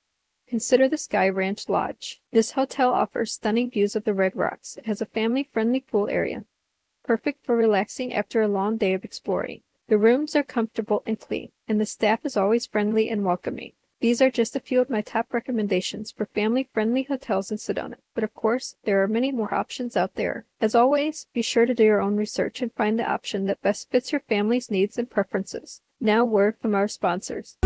consider 0.48 0.88
the 0.88 0.98
Sky 0.98 1.28
Ranch 1.28 1.68
Lodge. 1.68 2.20
This 2.32 2.50
hotel 2.50 2.92
offers 2.92 3.32
stunning 3.32 3.70
views 3.70 3.94
of 3.94 4.02
the 4.02 4.12
Red 4.12 4.34
Rocks. 4.34 4.76
It 4.76 4.86
has 4.86 5.00
a 5.00 5.06
family-friendly 5.06 5.82
pool 5.82 6.08
area, 6.08 6.46
perfect 7.04 7.46
for 7.46 7.54
relaxing 7.54 8.12
after 8.12 8.42
a 8.42 8.48
long 8.48 8.76
day 8.76 8.92
of 8.92 9.04
exploring. 9.04 9.60
The 9.88 9.96
rooms 9.96 10.36
are 10.36 10.42
comfortable 10.42 11.02
and 11.06 11.18
clean, 11.18 11.50
and 11.66 11.80
the 11.80 11.86
staff 11.86 12.26
is 12.26 12.36
always 12.36 12.66
friendly 12.66 13.08
and 13.08 13.24
welcoming. 13.24 13.72
These 14.00 14.20
are 14.20 14.30
just 14.30 14.54
a 14.54 14.60
few 14.60 14.82
of 14.82 14.90
my 14.90 15.00
top 15.00 15.32
recommendations 15.32 16.12
for 16.12 16.26
family 16.26 16.68
friendly 16.74 17.04
hotels 17.04 17.50
in 17.50 17.56
Sedona, 17.56 17.94
but 18.14 18.22
of 18.22 18.34
course, 18.34 18.76
there 18.84 19.02
are 19.02 19.08
many 19.08 19.32
more 19.32 19.52
options 19.54 19.96
out 19.96 20.14
there. 20.14 20.44
As 20.60 20.74
always, 20.74 21.26
be 21.32 21.40
sure 21.40 21.64
to 21.64 21.74
do 21.74 21.84
your 21.84 22.02
own 22.02 22.16
research 22.16 22.60
and 22.60 22.70
find 22.74 22.98
the 22.98 23.10
option 23.10 23.46
that 23.46 23.62
best 23.62 23.90
fits 23.90 24.12
your 24.12 24.20
family's 24.20 24.70
needs 24.70 24.98
and 24.98 25.10
preferences. 25.10 25.80
Now, 26.00 26.22
word 26.22 26.58
from 26.60 26.74
our 26.74 26.86
sponsors. 26.86 27.56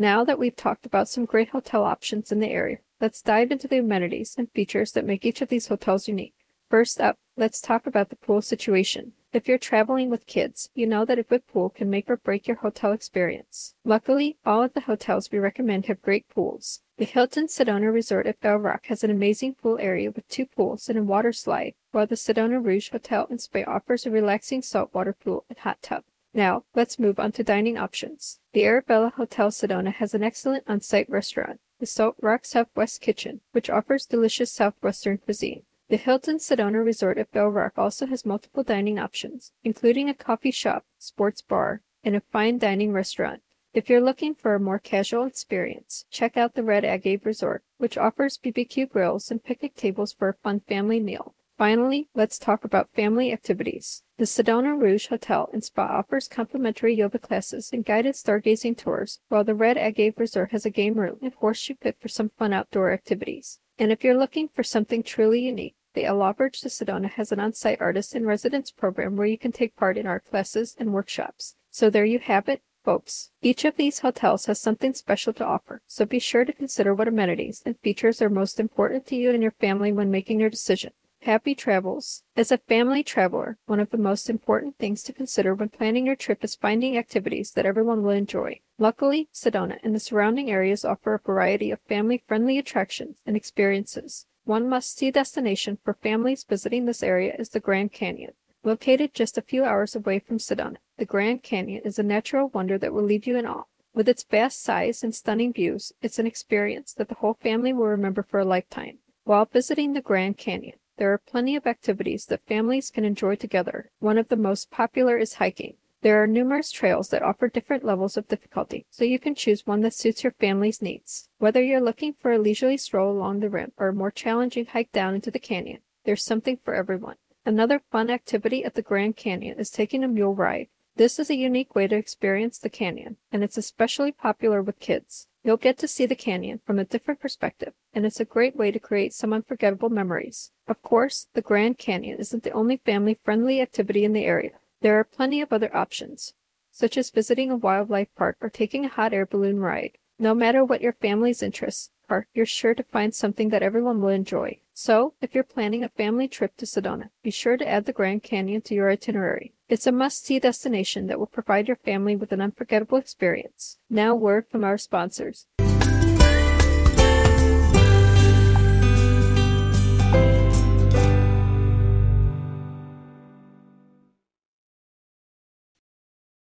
Now 0.00 0.24
that 0.24 0.38
we've 0.38 0.56
talked 0.56 0.86
about 0.86 1.10
some 1.10 1.26
great 1.26 1.50
hotel 1.50 1.84
options 1.84 2.32
in 2.32 2.40
the 2.40 2.48
area, 2.48 2.78
let's 3.02 3.20
dive 3.20 3.52
into 3.52 3.68
the 3.68 3.80
amenities 3.80 4.34
and 4.38 4.50
features 4.50 4.92
that 4.92 5.04
make 5.04 5.26
each 5.26 5.42
of 5.42 5.50
these 5.50 5.66
hotels 5.66 6.08
unique. 6.08 6.32
First 6.70 7.02
up, 7.02 7.18
let's 7.36 7.60
talk 7.60 7.86
about 7.86 8.08
the 8.08 8.16
pool 8.16 8.40
situation. 8.40 9.12
If 9.34 9.46
you're 9.46 9.58
traveling 9.58 10.08
with 10.08 10.24
kids, 10.24 10.70
you 10.74 10.86
know 10.86 11.04
that 11.04 11.18
a 11.18 11.22
good 11.22 11.46
pool 11.46 11.68
can 11.68 11.90
make 11.90 12.08
or 12.08 12.16
break 12.16 12.48
your 12.48 12.56
hotel 12.56 12.92
experience. 12.92 13.74
Luckily, 13.84 14.38
all 14.46 14.62
of 14.62 14.72
the 14.72 14.80
hotels 14.80 15.30
we 15.30 15.38
recommend 15.38 15.84
have 15.84 16.00
great 16.00 16.26
pools. 16.30 16.80
The 16.96 17.04
Hilton 17.04 17.48
Sedona 17.48 17.92
Resort 17.92 18.26
at 18.26 18.40
Bell 18.40 18.56
Rock 18.56 18.86
has 18.86 19.04
an 19.04 19.10
amazing 19.10 19.56
pool 19.56 19.76
area 19.78 20.10
with 20.10 20.26
two 20.28 20.46
pools 20.46 20.88
and 20.88 20.98
a 20.98 21.02
water 21.02 21.34
slide, 21.34 21.74
while 21.92 22.06
the 22.06 22.14
Sedona 22.14 22.64
Rouge 22.64 22.88
Hotel 22.88 23.26
and 23.28 23.38
Spa 23.38 23.64
offers 23.66 24.06
a 24.06 24.10
relaxing 24.10 24.62
saltwater 24.62 25.12
pool 25.12 25.44
and 25.50 25.58
hot 25.58 25.82
tub. 25.82 26.04
Now, 26.32 26.64
let's 26.74 26.98
move 26.98 27.18
on 27.18 27.32
to 27.32 27.44
dining 27.44 27.76
options. 27.76 28.38
The 28.52 28.64
Arabella 28.64 29.12
Hotel 29.16 29.50
Sedona 29.50 29.92
has 29.94 30.14
an 30.14 30.22
excellent 30.22 30.64
on-site 30.68 31.10
restaurant, 31.10 31.60
the 31.80 31.86
Salt 31.86 32.16
Rock 32.20 32.44
Southwest 32.44 33.00
Kitchen, 33.00 33.40
which 33.52 33.68
offers 33.68 34.06
delicious 34.06 34.52
southwestern 34.52 35.18
cuisine. 35.18 35.62
The 35.88 35.96
Hilton 35.96 36.38
Sedona 36.38 36.84
Resort 36.84 37.18
at 37.18 37.32
Bell 37.32 37.48
Rock 37.48 37.72
also 37.76 38.06
has 38.06 38.24
multiple 38.24 38.62
dining 38.62 38.96
options, 38.96 39.52
including 39.64 40.08
a 40.08 40.14
coffee 40.14 40.52
shop, 40.52 40.84
sports 40.98 41.42
bar, 41.42 41.82
and 42.04 42.14
a 42.14 42.20
fine 42.20 42.58
dining 42.58 42.92
restaurant. 42.92 43.42
If 43.74 43.90
you're 43.90 44.00
looking 44.00 44.34
for 44.36 44.54
a 44.54 44.60
more 44.60 44.78
casual 44.78 45.24
experience, 45.24 46.04
check 46.10 46.36
out 46.36 46.54
the 46.54 46.62
Red 46.62 46.84
Agave 46.84 47.26
Resort, 47.26 47.64
which 47.78 47.98
offers 47.98 48.38
BBQ 48.38 48.88
grills 48.88 49.32
and 49.32 49.42
picnic 49.42 49.74
tables 49.74 50.12
for 50.12 50.28
a 50.28 50.34
fun 50.34 50.60
family 50.60 51.00
meal. 51.00 51.34
Finally, 51.60 52.08
let's 52.14 52.38
talk 52.38 52.64
about 52.64 52.88
family 52.94 53.30
activities. 53.34 54.02
The 54.16 54.24
Sedona 54.24 54.80
Rouge 54.80 55.08
Hotel 55.08 55.50
and 55.52 55.62
Spa 55.62 55.98
offers 55.98 56.26
complimentary 56.26 56.94
yoga 56.94 57.18
classes 57.18 57.68
and 57.70 57.84
guided 57.84 58.14
stargazing 58.14 58.78
tours, 58.78 59.20
while 59.28 59.44
the 59.44 59.54
Red 59.54 59.76
Agave 59.76 60.14
Resort 60.16 60.52
has 60.52 60.64
a 60.64 60.70
game 60.70 60.94
room 60.94 61.18
and 61.20 61.34
horseshoe 61.34 61.74
pit 61.74 61.98
for 62.00 62.08
some 62.08 62.30
fun 62.30 62.54
outdoor 62.54 62.92
activities. 62.92 63.58
And 63.78 63.92
if 63.92 64.02
you're 64.02 64.16
looking 64.16 64.48
for 64.48 64.62
something 64.62 65.02
truly 65.02 65.40
unique, 65.42 65.74
the 65.92 66.08
L'Auberge 66.08 66.62
de 66.62 66.70
Sedona 66.70 67.10
has 67.10 67.30
an 67.30 67.40
on-site 67.40 67.82
artist 67.82 68.14
in 68.14 68.24
residence 68.24 68.70
program 68.70 69.16
where 69.16 69.26
you 69.26 69.36
can 69.36 69.52
take 69.52 69.76
part 69.76 69.98
in 69.98 70.06
art 70.06 70.24
classes 70.24 70.74
and 70.78 70.94
workshops. 70.94 71.56
So 71.70 71.90
there 71.90 72.06
you 72.06 72.20
have 72.20 72.48
it, 72.48 72.62
folks. 72.86 73.32
Each 73.42 73.66
of 73.66 73.76
these 73.76 73.98
hotels 73.98 74.46
has 74.46 74.58
something 74.58 74.94
special 74.94 75.34
to 75.34 75.44
offer, 75.44 75.82
so 75.86 76.06
be 76.06 76.20
sure 76.20 76.46
to 76.46 76.54
consider 76.54 76.94
what 76.94 77.08
amenities 77.08 77.62
and 77.66 77.78
features 77.80 78.22
are 78.22 78.30
most 78.30 78.58
important 78.58 79.06
to 79.08 79.14
you 79.16 79.30
and 79.32 79.42
your 79.42 79.52
family 79.60 79.92
when 79.92 80.10
making 80.10 80.40
your 80.40 80.48
decision. 80.48 80.92
Happy 81.24 81.54
travels. 81.54 82.22
As 82.34 82.50
a 82.50 82.56
family 82.56 83.02
traveler, 83.02 83.58
one 83.66 83.78
of 83.78 83.90
the 83.90 83.98
most 83.98 84.30
important 84.30 84.78
things 84.78 85.02
to 85.02 85.12
consider 85.12 85.54
when 85.54 85.68
planning 85.68 86.06
your 86.06 86.16
trip 86.16 86.42
is 86.42 86.54
finding 86.54 86.96
activities 86.96 87.50
that 87.50 87.66
everyone 87.66 88.02
will 88.02 88.10
enjoy. 88.12 88.58
Luckily, 88.78 89.28
Sedona 89.30 89.78
and 89.82 89.94
the 89.94 90.00
surrounding 90.00 90.50
areas 90.50 90.82
offer 90.82 91.12
a 91.12 91.18
variety 91.18 91.70
of 91.70 91.80
family 91.82 92.24
friendly 92.26 92.56
attractions 92.56 93.18
and 93.26 93.36
experiences. 93.36 94.24
One 94.44 94.66
must-see 94.66 95.10
destination 95.10 95.76
for 95.84 95.92
families 95.92 96.44
visiting 96.48 96.86
this 96.86 97.02
area 97.02 97.36
is 97.38 97.50
the 97.50 97.60
Grand 97.60 97.92
Canyon. 97.92 98.32
Located 98.64 99.12
just 99.12 99.36
a 99.36 99.42
few 99.42 99.62
hours 99.62 99.94
away 99.94 100.20
from 100.20 100.38
Sedona, 100.38 100.76
the 100.96 101.04
Grand 101.04 101.42
Canyon 101.42 101.82
is 101.84 101.98
a 101.98 102.02
natural 102.02 102.48
wonder 102.48 102.78
that 102.78 102.94
will 102.94 103.04
leave 103.04 103.26
you 103.26 103.36
in 103.36 103.44
awe. 103.44 103.64
With 103.92 104.08
its 104.08 104.22
vast 104.22 104.62
size 104.62 105.04
and 105.04 105.14
stunning 105.14 105.52
views, 105.52 105.92
it's 106.00 106.18
an 106.18 106.26
experience 106.26 106.94
that 106.94 107.10
the 107.10 107.16
whole 107.16 107.34
family 107.34 107.74
will 107.74 107.88
remember 107.88 108.22
for 108.22 108.40
a 108.40 108.44
lifetime. 108.46 109.00
While 109.24 109.44
visiting 109.44 109.92
the 109.92 110.00
Grand 110.00 110.38
Canyon, 110.38 110.78
there 111.00 111.14
are 111.14 111.18
plenty 111.18 111.56
of 111.56 111.66
activities 111.66 112.26
that 112.26 112.46
families 112.46 112.90
can 112.90 113.06
enjoy 113.06 113.34
together. 113.34 113.90
One 114.00 114.18
of 114.18 114.28
the 114.28 114.36
most 114.36 114.70
popular 114.70 115.16
is 115.16 115.36
hiking. 115.36 115.76
There 116.02 116.22
are 116.22 116.26
numerous 116.26 116.70
trails 116.70 117.08
that 117.08 117.22
offer 117.22 117.48
different 117.48 117.86
levels 117.86 118.18
of 118.18 118.28
difficulty, 118.28 118.84
so 118.90 119.06
you 119.06 119.18
can 119.18 119.34
choose 119.34 119.66
one 119.66 119.80
that 119.80 119.94
suits 119.94 120.22
your 120.22 120.32
family's 120.32 120.82
needs. 120.82 121.30
Whether 121.38 121.62
you're 121.62 121.80
looking 121.80 122.12
for 122.12 122.32
a 122.32 122.38
leisurely 122.38 122.76
stroll 122.76 123.10
along 123.10 123.40
the 123.40 123.48
rim 123.48 123.72
or 123.78 123.88
a 123.88 123.94
more 123.94 124.10
challenging 124.10 124.66
hike 124.66 124.92
down 124.92 125.14
into 125.14 125.30
the 125.30 125.38
canyon, 125.38 125.78
there's 126.04 126.22
something 126.22 126.58
for 126.62 126.74
everyone. 126.74 127.16
Another 127.46 127.80
fun 127.90 128.10
activity 128.10 128.62
at 128.62 128.74
the 128.74 128.82
Grand 128.82 129.16
Canyon 129.16 129.58
is 129.58 129.70
taking 129.70 130.04
a 130.04 130.08
mule 130.08 130.34
ride. 130.34 130.68
This 130.96 131.18
is 131.18 131.30
a 131.30 131.34
unique 131.34 131.74
way 131.74 131.86
to 131.86 131.96
experience 131.96 132.58
the 132.58 132.68
canyon, 132.68 133.16
and 133.32 133.42
it's 133.42 133.56
especially 133.56 134.12
popular 134.12 134.60
with 134.60 134.78
kids. 134.80 135.28
You'll 135.42 135.56
get 135.56 135.78
to 135.78 135.88
see 135.88 136.04
the 136.04 136.14
canyon 136.14 136.60
from 136.66 136.78
a 136.78 136.84
different 136.84 137.18
perspective, 137.18 137.72
and 137.94 138.04
it's 138.04 138.20
a 138.20 138.26
great 138.26 138.56
way 138.56 138.70
to 138.70 138.78
create 138.78 139.14
some 139.14 139.32
unforgettable 139.32 139.88
memories. 139.88 140.52
Of 140.68 140.82
course, 140.82 141.28
the 141.32 141.40
Grand 141.40 141.78
Canyon 141.78 142.18
isn't 142.18 142.42
the 142.42 142.50
only 142.52 142.76
family 142.76 143.18
friendly 143.24 143.60
activity 143.60 144.04
in 144.04 144.12
the 144.12 144.26
area. 144.26 144.52
There 144.82 144.98
are 144.98 145.04
plenty 145.04 145.40
of 145.40 145.50
other 145.50 145.74
options, 145.74 146.34
such 146.70 146.98
as 146.98 147.10
visiting 147.10 147.50
a 147.50 147.56
wildlife 147.56 148.14
park 148.16 148.36
or 148.42 148.50
taking 148.50 148.84
a 148.84 148.88
hot 148.88 149.14
air 149.14 149.24
balloon 149.24 149.60
ride. 149.60 149.96
No 150.18 150.34
matter 150.34 150.62
what 150.62 150.82
your 150.82 150.92
family's 150.92 151.42
interests 151.42 151.88
are, 152.10 152.26
you're 152.34 152.44
sure 152.44 152.74
to 152.74 152.82
find 152.82 153.14
something 153.14 153.48
that 153.48 153.62
everyone 153.62 154.02
will 154.02 154.10
enjoy. 154.10 154.58
So, 154.82 155.12
if 155.20 155.34
you're 155.34 155.44
planning 155.44 155.84
a 155.84 155.90
family 155.90 156.26
trip 156.26 156.56
to 156.56 156.64
Sedona, 156.64 157.10
be 157.22 157.30
sure 157.30 157.58
to 157.58 157.68
add 157.68 157.84
the 157.84 157.92
Grand 157.92 158.22
Canyon 158.22 158.62
to 158.62 158.74
your 158.74 158.90
itinerary. 158.90 159.52
It's 159.68 159.86
a 159.86 159.92
must-see 159.92 160.38
destination 160.38 161.06
that 161.06 161.18
will 161.18 161.26
provide 161.26 161.68
your 161.68 161.76
family 161.76 162.16
with 162.16 162.32
an 162.32 162.40
unforgettable 162.40 162.96
experience. 162.96 163.76
Now, 163.90 164.14
word 164.14 164.46
from 164.48 164.64
our 164.64 164.78
sponsors. 164.78 165.46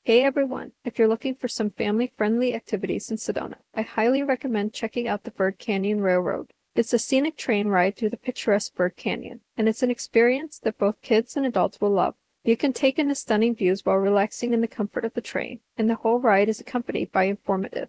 Hey 0.05 0.23
everyone! 0.25 0.73
If 0.85 0.99
you're 0.99 1.09
looking 1.09 1.35
for 1.35 1.49
some 1.49 1.71
family-friendly 1.71 2.55
activities 2.55 3.11
in 3.11 3.17
Sedona, 3.17 3.61
I 3.75 3.81
highly 3.81 4.23
recommend 4.23 4.75
checking 4.75 5.09
out 5.09 5.25
the 5.25 5.31
Verde 5.31 5.57
Canyon 5.59 6.03
Railroad. 6.03 6.53
It's 6.77 6.93
a 6.93 6.99
scenic 6.99 7.37
train 7.37 7.67
ride 7.69 7.97
through 7.97 8.11
the 8.11 8.17
picturesque 8.17 8.75
Verde 8.77 8.95
Canyon, 8.97 9.41
and 9.57 9.69
it's 9.69 9.83
an 9.83 9.91
experience 9.91 10.59
that 10.61 10.79
both 10.79 11.03
kids 11.03 11.37
and 11.37 11.45
adults 11.45 11.81
will 11.81 11.91
love. 11.91 12.15
You 12.45 12.57
can 12.57 12.73
take 12.73 12.99
in 12.99 13.09
the 13.09 13.15
stunning 13.15 13.57
views 13.57 13.85
while 13.85 13.97
relaxing 13.97 14.55
in 14.55 14.61
the 14.61 14.69
comfort 14.69 15.05
of 15.05 15.15
the 15.15 15.21
train, 15.21 15.61
and 15.77 15.91
the 15.91 15.97
whole 15.97 16.21
ride 16.21 16.49
is 16.49 16.61
accompanied 16.61 17.11
by 17.11 17.25
informative 17.25 17.89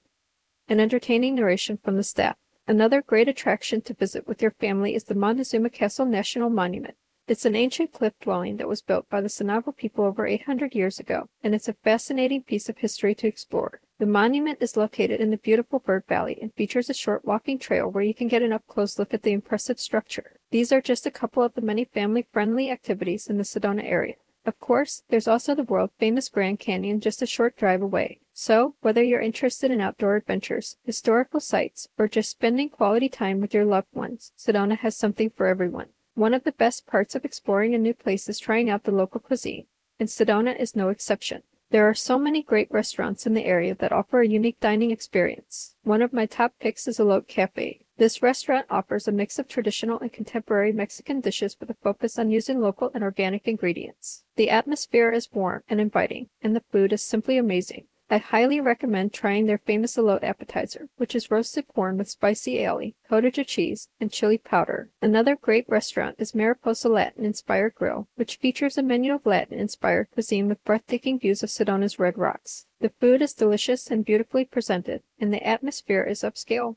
and 0.68 0.82
entertaining 0.82 1.36
narration 1.36 1.78
from 1.78 1.96
the 1.96 2.04
staff. 2.04 2.38
Another 2.68 3.02
great 3.02 3.28
attraction 3.28 3.82
to 3.82 3.94
visit 3.94 4.28
with 4.28 4.42
your 4.42 4.52
family 4.52 4.96
is 4.96 5.04
the 5.04 5.16
Montezuma 5.16 5.70
Castle 5.70 6.06
National 6.06 6.50
Monument. 6.50 6.96
It's 7.28 7.46
an 7.46 7.56
ancient 7.56 7.94
cliff 7.94 8.14
dwelling 8.20 8.58
that 8.58 8.68
was 8.68 8.82
built 8.82 9.10
by 9.10 9.22
the 9.22 9.28
Sinagua 9.28 9.76
people 9.76 10.06
over 10.06 10.26
800 10.26 10.74
years 10.74 11.00
ago, 11.00 11.30
and 11.44 11.54
it's 11.54 11.68
a 11.68 11.74
fascinating 11.74 12.42
piece 12.44 12.68
of 12.68 12.80
history 12.80 13.14
to 13.16 13.28
explore. 13.28 13.80
The 14.02 14.08
monument 14.08 14.58
is 14.64 14.76
located 14.76 15.22
in 15.22 15.30
the 15.30 15.38
beautiful 15.38 15.78
Verde 15.78 16.06
Valley 16.10 16.40
and 16.42 16.52
features 16.56 16.90
a 16.90 16.94
short 16.96 17.24
walking 17.24 17.60
trail 17.60 17.88
where 17.88 18.04
you 18.04 18.16
can 18.16 18.28
get 18.28 18.42
an 18.42 18.52
up 18.52 18.66
close 18.66 18.98
look 18.98 19.14
at 19.14 19.22
the 19.22 19.32
impressive 19.32 19.80
structure. 19.80 20.40
These 20.50 20.72
are 20.72 20.82
just 20.82 21.06
a 21.06 21.12
couple 21.12 21.44
of 21.44 21.54
the 21.54 21.62
many 21.62 21.86
family 21.86 22.26
friendly 22.34 22.72
activities 22.72 23.28
in 23.28 23.38
the 23.38 23.44
Sedona 23.44 23.84
area. 23.84 24.16
Of 24.44 24.60
course, 24.60 25.04
there's 25.10 25.28
also 25.28 25.54
the 25.54 25.62
world 25.62 25.92
famous 26.00 26.30
Grand 26.30 26.60
Canyon 26.60 27.00
just 27.00 27.22
a 27.22 27.28
short 27.28 27.56
drive 27.56 27.84
away. 27.84 28.22
So, 28.34 28.74
whether 28.82 29.04
you're 29.04 29.22
interested 29.22 29.70
in 29.70 29.82
outdoor 29.82 30.16
adventures, 30.16 30.78
historical 30.84 31.40
sites, 31.40 31.88
or 31.96 32.08
just 32.08 32.32
spending 32.32 32.70
quality 32.70 33.08
time 33.08 33.40
with 33.40 33.54
your 33.54 33.66
loved 33.66 33.94
ones, 33.94 34.32
Sedona 34.36 34.80
has 34.80 34.98
something 34.98 35.30
for 35.30 35.46
everyone. 35.46 35.90
One 36.16 36.34
of 36.34 36.44
the 36.44 36.54
best 36.54 36.88
parts 36.88 37.14
of 37.14 37.24
exploring 37.24 37.76
a 37.76 37.78
new 37.78 37.94
place 37.94 38.28
is 38.28 38.40
trying 38.40 38.68
out 38.68 38.86
the 38.86 38.92
local 38.92 39.20
cuisine, 39.20 39.68
and 40.00 40.10
Sedona 40.10 40.60
is 40.60 40.76
no 40.76 40.90
exception. 40.90 41.44
There 41.72 41.88
are 41.88 41.94
so 41.94 42.20
many 42.20 42.44
great 42.44 42.70
restaurants 42.70 43.26
in 43.26 43.34
the 43.34 43.46
area 43.46 43.74
that 43.76 43.94
offer 43.94 44.20
a 44.20 44.28
unique 44.28 44.60
dining 44.60 44.92
experience. 44.92 45.78
One 45.84 46.02
of 46.02 46.12
my 46.12 46.26
top 46.26 46.60
picks 46.60 46.86
is 46.86 47.00
Elote 47.00 47.30
Cafe. 47.30 47.86
This 47.98 48.22
restaurant 48.22 48.66
offers 48.70 49.08
a 49.08 49.12
mix 49.14 49.40
of 49.40 49.48
traditional 49.48 49.98
and 50.00 50.12
contemporary 50.12 50.74
Mexican 50.74 51.22
dishes 51.22 51.56
with 51.58 51.70
a 51.70 51.76
focus 51.76 52.20
on 52.20 52.30
using 52.30 52.60
local 52.60 52.92
and 52.94 53.06
organic 53.06 53.48
ingredients. 53.48 54.24
The 54.36 54.50
atmosphere 54.50 55.14
is 55.14 55.32
warm 55.32 55.64
and 55.70 55.80
inviting, 55.80 56.28
and 56.42 56.54
the 56.54 56.64
food 56.74 56.92
is 56.92 57.04
simply 57.04 57.38
amazing. 57.38 57.86
I 58.14 58.18
highly 58.18 58.60
recommend 58.60 59.14
trying 59.14 59.46
their 59.46 59.58
famous 59.58 59.96
elote 59.96 60.26
appetizer, 60.26 60.90
which 60.98 61.16
is 61.16 61.32
roasted 61.32 61.70
corn 61.70 61.98
with 61.98 62.10
spicy 62.10 62.58
aioli, 62.58 62.96
cottage 63.08 63.48
cheese, 63.48 63.88
and 64.02 64.12
chili 64.12 64.38
powder. 64.38 64.90
Another 65.02 65.38
great 65.38 65.64
restaurant 65.70 66.18
is 66.20 66.36
Mariposa 66.36 66.90
Latin 66.90 67.24
Inspired 67.24 67.74
Grill, 67.74 68.10
which 68.16 68.36
features 68.36 68.78
a 68.78 68.84
menu 68.84 69.14
of 69.14 69.26
Latin 69.26 69.58
inspired 69.58 70.10
cuisine 70.12 70.50
with 70.50 70.62
breathtaking 70.66 71.20
views 71.20 71.42
of 71.42 71.50
Sedona's 71.50 72.00
red 72.00 72.18
rocks. 72.18 72.66
The 72.82 72.92
food 73.00 73.22
is 73.22 73.32
delicious 73.32 73.90
and 73.90 74.04
beautifully 74.04 74.44
presented, 74.44 75.04
and 75.18 75.32
the 75.34 75.48
atmosphere 75.48 76.04
is 76.04 76.20
upscale 76.20 76.76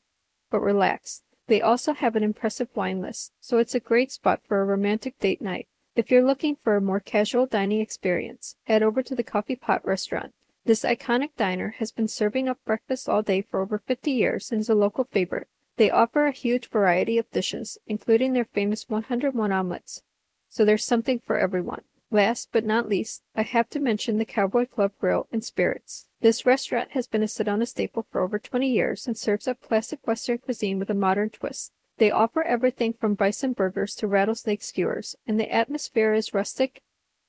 but 0.49 0.61
relaxed. 0.61 1.23
They 1.47 1.61
also 1.61 1.91
have 1.91 2.15
an 2.15 2.23
impressive 2.23 2.69
wine 2.75 3.01
list, 3.01 3.33
so 3.41 3.57
it's 3.57 3.75
a 3.75 3.81
great 3.81 4.13
spot 4.13 4.39
for 4.47 4.61
a 4.61 4.65
romantic 4.65 5.19
date 5.19 5.41
night. 5.41 5.67
If 5.97 6.09
you're 6.09 6.23
looking 6.23 6.55
for 6.55 6.77
a 6.77 6.81
more 6.81 7.01
casual 7.01 7.45
dining 7.45 7.81
experience, 7.81 8.55
head 8.67 8.81
over 8.81 9.03
to 9.03 9.15
the 9.15 9.23
Coffee 9.23 9.57
Pot 9.57 9.85
restaurant. 9.85 10.31
This 10.65 10.81
iconic 10.81 11.29
diner 11.37 11.75
has 11.77 11.91
been 11.91 12.07
serving 12.07 12.49
up 12.49 12.57
breakfast 12.65 13.07
all 13.07 13.21
day 13.21 13.43
for 13.43 13.61
over 13.61 13.77
50 13.77 14.09
years 14.09 14.51
and 14.51 14.61
is 14.61 14.69
a 14.69 14.73
local 14.73 15.03
favorite. 15.03 15.47
They 15.77 15.91
offer 15.91 16.25
a 16.25 16.31
huge 16.31 16.69
variety 16.69 17.19
of 17.19 17.29
dishes, 17.29 17.77
including 17.85 18.33
their 18.33 18.45
famous 18.45 18.89
101 18.89 19.51
omelets. 19.51 20.01
So 20.49 20.65
there's 20.65 20.83
something 20.83 21.19
for 21.19 21.37
everyone. 21.37 21.81
Last 22.09 22.49
but 22.51 22.65
not 22.65 22.89
least, 22.89 23.21
I 23.35 23.43
have 23.43 23.69
to 23.69 23.79
mention 23.79 24.17
the 24.17 24.25
Cowboy 24.25 24.65
Club 24.65 24.93
Grill 24.99 25.27
and 25.31 25.43
Spirits. 25.43 26.07
This 26.21 26.47
restaurant 26.47 26.91
has 26.91 27.05
been 27.05 27.21
a 27.21 27.27
Sedona 27.27 27.67
staple 27.67 28.07
for 28.11 28.21
over 28.21 28.39
20 28.39 28.67
years 28.67 29.05
and 29.05 29.15
serves 29.15 29.47
up 29.47 29.61
classic 29.61 29.99
Western 30.07 30.39
cuisine 30.39 30.79
with 30.79 30.89
a 30.89 30.95
modern 30.95 31.29
twist. 31.29 31.73
They 31.97 32.09
offer 32.09 32.41
everything 32.41 32.93
from 32.93 33.13
bison 33.13 33.53
burgers 33.53 33.93
to 33.95 34.07
rattlesnake 34.07 34.63
skewers, 34.63 35.15
and 35.27 35.39
the 35.39 35.53
atmosphere 35.53 36.13
is 36.13 36.33
rustic 36.33 36.81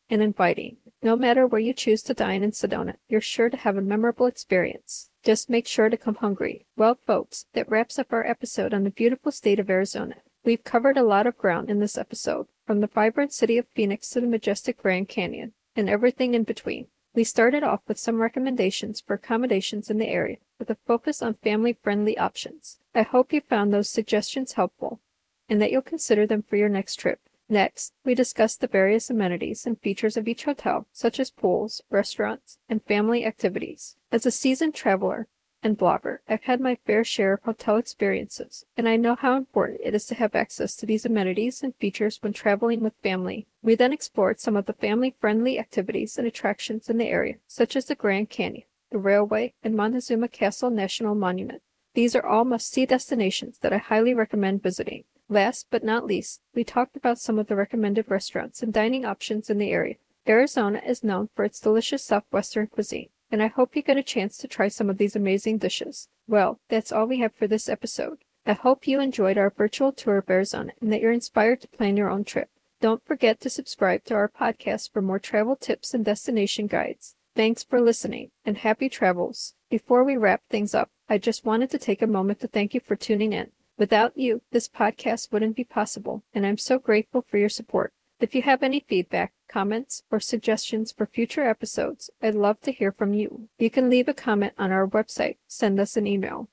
and 0.08 0.22
inviting. 0.22 0.76
No 1.02 1.16
matter 1.16 1.46
where 1.46 1.60
you 1.60 1.72
choose 1.72 2.02
to 2.02 2.14
dine 2.14 2.42
in 2.42 2.52
Sedona, 2.52 2.96
you're 3.08 3.20
sure 3.20 3.50
to 3.50 3.56
have 3.56 3.76
a 3.76 3.82
memorable 3.82 4.26
experience. 4.26 5.10
Just 5.22 5.50
make 5.50 5.66
sure 5.66 5.88
to 5.88 5.96
come 5.96 6.16
hungry. 6.16 6.66
Well, 6.76 6.98
folks, 7.06 7.46
that 7.52 7.68
wraps 7.68 7.98
up 7.98 8.12
our 8.12 8.26
episode 8.26 8.72
on 8.72 8.84
the 8.84 8.90
beautiful 8.90 9.32
state 9.32 9.58
of 9.58 9.70
Arizona. 9.70 10.16
We've 10.44 10.62
covered 10.64 10.96
a 10.96 11.02
lot 11.02 11.26
of 11.26 11.36
ground 11.36 11.70
in 11.70 11.80
this 11.80 11.98
episode, 11.98 12.46
from 12.66 12.80
the 12.80 12.86
vibrant 12.86 13.32
city 13.32 13.58
of 13.58 13.66
Phoenix 13.75 14.08
to 14.10 14.20
the 14.20 14.26
majestic 14.26 14.78
Grand 14.78 15.08
Canyon, 15.08 15.52
and 15.75 15.88
everything 15.88 16.34
in 16.34 16.44
between. 16.44 16.86
We 17.14 17.25
started 17.25 17.62
off 17.62 17.80
with 17.88 17.98
some 17.98 18.20
recommendations 18.20 19.00
for 19.00 19.14
accommodations 19.14 19.90
in 19.90 19.98
the 19.98 20.08
area, 20.08 20.36
with 20.58 20.70
a 20.70 20.76
focus 20.86 21.22
on 21.22 21.34
family 21.34 21.72
friendly 21.82 22.16
options. 22.18 22.78
I 22.94 23.02
hope 23.02 23.32
you 23.32 23.40
found 23.40 23.72
those 23.72 23.88
suggestions 23.88 24.52
helpful 24.52 25.00
and 25.48 25.60
that 25.62 25.70
you'll 25.70 25.82
consider 25.82 26.26
them 26.26 26.42
for 26.42 26.56
your 26.56 26.68
next 26.68 26.96
trip. 26.96 27.20
Next, 27.49 27.93
we 28.05 28.15
discussed 28.15 28.61
the 28.61 28.67
various 28.67 29.09
amenities 29.09 29.67
and 29.67 29.81
features 29.81 30.17
of 30.17 30.26
each 30.26 30.45
hotel, 30.45 30.88
such 30.93 31.21
as 31.21 31.31
pools, 31.31 31.81
restaurants, 31.91 32.59
and 32.69 32.83
family 32.83 33.25
activities. 33.25 33.97
As 34.11 34.26
a 34.26 34.33
seasoned 34.33 34.75
traveler 34.75 35.29
and 35.62 35.79
blogger, 35.79 36.19
I've 36.29 36.43
had 36.43 36.61
my 36.61 36.75
fair 36.87 37.05
share 37.05 37.35
of 37.35 37.43
hotel 37.45 37.76
experiences, 37.76 38.65
and 38.76 38.88
I 38.88 38.97
know 38.97 39.15
how 39.15 39.37
important 39.37 39.81
it 39.85 39.95
is 39.95 40.07
to 40.07 40.17
have 40.17 40.35
access 40.35 40.75
to 40.76 40.87
these 40.87 41.07
amenities 41.07 41.62
and 41.62 41.75
features 41.76 42.19
when 42.21 42.33
traveling 42.33 42.81
with 42.81 42.95
family. 43.03 43.47
We 43.62 43.76
then 43.76 43.93
explored 43.93 44.41
some 44.41 44.57
of 44.57 44.67
the 44.67 44.73
family 44.73 45.15
friendly 45.21 45.59
activities 45.59 46.19
and 46.19 46.26
attractions 46.26 46.91
in 46.91 46.99
the 46.99 47.09
area, 47.09 47.37
such 47.47 47.76
as 47.76 47.85
the 47.85 47.95
Grand 47.95 48.29
Canyon, 48.29 48.65
the 48.91 48.99
railway, 48.99 49.55
and 49.62 49.76
Montezuma 49.76 50.29
Castle 50.29 50.71
National 50.71 51.15
Monument. 51.15 51.62
These 51.95 52.17
are 52.17 52.26
all 52.26 52.45
must 52.45 52.71
see 52.71 52.87
destinations 52.87 53.59
that 53.59 53.73
I 53.73 53.79
highly 53.79 54.15
recommend 54.15 54.62
visiting. 54.62 55.05
Last 55.28 55.66
but 55.71 55.83
not 55.83 56.06
least, 56.06 56.40
we 56.54 56.62
talked 56.62 56.97
about 56.97 57.18
some 57.18 57.38
of 57.38 57.49
the 57.49 57.56
recommended 57.56 58.09
restaurants 58.09 58.62
and 58.62 58.73
dining 58.73 59.04
options 59.04 59.50
in 59.50 59.59
the 59.59 59.73
area. 59.73 59.97
Arizona 60.28 60.80
is 60.87 61.02
known 61.02 61.28
for 61.35 61.45
its 61.45 61.59
delicious 61.59 62.04
southwestern 62.04 62.68
cuisine, 62.68 63.09
and 63.30 63.42
I 63.42 63.49
hope 63.49 63.75
you 63.75 63.83
get 63.83 63.97
a 63.97 64.04
chance 64.04 64.37
to 64.38 64.49
try 64.49 64.68
some 64.68 64.88
of 64.88 64.99
these 64.99 65.16
amazing 65.16 65.59
dishes. 65.59 66.09
Well, 66.28 66.61
that's 66.68 66.92
all 66.92 67.06
we 67.06 67.18
have 67.18 67.35
for 67.35 67.49
this 67.49 67.68
episode. 67.68 68.18
I 68.47 68.52
hope 68.52 68.87
you 68.87 69.00
enjoyed 69.00 69.37
our 69.37 69.50
virtual 69.50 69.90
tour 69.90 70.18
of 70.18 70.30
Arizona 70.30 70.73
and 70.80 70.92
that 70.92 71.00
you're 71.00 71.11
inspired 71.11 71.61
to 71.62 71.68
plan 71.68 71.97
your 71.97 72.09
own 72.09 72.23
trip. 72.23 72.49
Don't 72.80 73.04
forget 73.04 73.40
to 73.40 73.50
subscribe 73.50 74.04
to 74.04 74.14
our 74.14 74.28
podcast 74.28 74.92
for 74.92 75.02
more 75.02 75.18
travel 75.18 75.56
tips 75.56 75.92
and 75.92 76.04
destination 76.04 76.68
guides. 76.68 77.16
Thanks 77.35 77.64
for 77.64 77.80
listening 77.80 78.30
and 78.45 78.59
happy 78.59 78.88
travels. 78.88 79.54
Before 79.71 80.04
we 80.04 80.16
wrap 80.16 80.42
things 80.49 80.75
up, 80.75 80.90
I 81.09 81.18
just 81.18 81.45
wanted 81.45 81.71
to 81.71 81.78
take 81.78 82.00
a 82.00 82.06
moment 82.06 82.40
to 82.40 82.49
thank 82.49 82.75
you 82.75 82.80
for 82.80 82.95
tuning 82.95 83.33
in. 83.33 83.50
Without 83.78 84.16
you, 84.16 84.40
this 84.52 84.68
podcast 84.68 85.30
wouldn't 85.30 85.54
be 85.54 85.64
possible, 85.64 86.23
and 86.33 86.47
I'm 86.47 86.56
so 86.56 86.78
grateful 86.78 87.21
for 87.21 87.37
your 87.37 87.50
support. 87.50 87.92
If 88.18 88.35
you 88.35 88.40
have 88.40 88.62
any 88.62 88.80
feedback, 88.80 89.35
comments, 89.49 90.02
or 90.11 90.18
suggestions 90.18 90.92
for 90.92 91.04
future 91.04 91.47
episodes, 91.47 92.09
I'd 92.23 92.35
love 92.35 92.62
to 92.62 92.73
hear 92.73 92.90
from 92.90 93.12
you. 93.12 93.50
You 93.59 93.68
can 93.68 93.90
leave 93.90 94.09
a 94.09 94.14
comment 94.14 94.54
on 94.56 94.73
our 94.73 94.87
website, 94.88 95.37
send 95.47 95.78
us 95.78 95.95
an 95.95 96.06
email, 96.06 96.49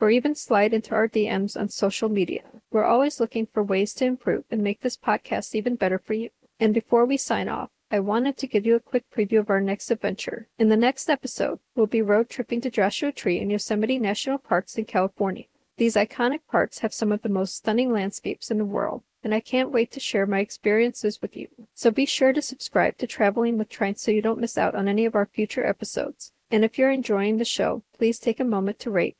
or 0.00 0.08
even 0.08 0.34
slide 0.34 0.72
into 0.72 0.94
our 0.94 1.06
DMs 1.06 1.60
on 1.60 1.68
social 1.68 2.08
media. 2.08 2.44
We're 2.70 2.84
always 2.84 3.20
looking 3.20 3.48
for 3.52 3.62
ways 3.62 3.92
to 3.94 4.06
improve 4.06 4.44
and 4.50 4.62
make 4.62 4.80
this 4.80 4.96
podcast 4.96 5.54
even 5.54 5.76
better 5.76 5.98
for 5.98 6.14
you. 6.14 6.30
And 6.58 6.72
before 6.72 7.04
we 7.04 7.18
sign 7.18 7.50
off, 7.50 7.68
I 7.90 8.00
wanted 8.00 8.38
to 8.38 8.46
give 8.46 8.64
you 8.64 8.76
a 8.76 8.80
quick 8.80 9.04
preview 9.14 9.40
of 9.40 9.50
our 9.50 9.60
next 9.60 9.90
adventure. 9.90 10.48
In 10.58 10.70
the 10.70 10.78
next 10.78 11.10
episode, 11.10 11.58
we'll 11.76 11.84
be 11.84 12.00
road 12.00 12.30
tripping 12.30 12.62
to 12.62 12.70
Joshua 12.70 13.12
Tree 13.12 13.38
in 13.38 13.50
Yosemite 13.50 13.98
National 13.98 14.38
Parks 14.38 14.78
in 14.78 14.86
California. 14.86 15.44
These 15.82 15.96
iconic 15.96 16.42
parks 16.48 16.78
have 16.78 16.94
some 16.94 17.10
of 17.10 17.22
the 17.22 17.28
most 17.28 17.56
stunning 17.56 17.90
landscapes 17.90 18.52
in 18.52 18.58
the 18.58 18.64
world, 18.64 19.02
and 19.24 19.34
I 19.34 19.40
can't 19.40 19.72
wait 19.72 19.90
to 19.90 19.98
share 19.98 20.26
my 20.26 20.38
experiences 20.38 21.20
with 21.20 21.36
you. 21.36 21.48
So 21.74 21.90
be 21.90 22.06
sure 22.06 22.32
to 22.32 22.40
subscribe 22.40 22.98
to 22.98 23.08
Traveling 23.08 23.58
with 23.58 23.68
Trient 23.68 23.98
so 23.98 24.12
you 24.12 24.22
don't 24.22 24.38
miss 24.38 24.56
out 24.56 24.76
on 24.76 24.86
any 24.86 25.04
of 25.06 25.16
our 25.16 25.26
future 25.26 25.66
episodes. 25.66 26.30
And 26.52 26.64
if 26.64 26.78
you're 26.78 26.92
enjoying 26.92 27.38
the 27.38 27.44
show, 27.44 27.82
please 27.98 28.20
take 28.20 28.38
a 28.38 28.44
moment 28.44 28.78
to 28.78 28.92
rate 28.92 29.16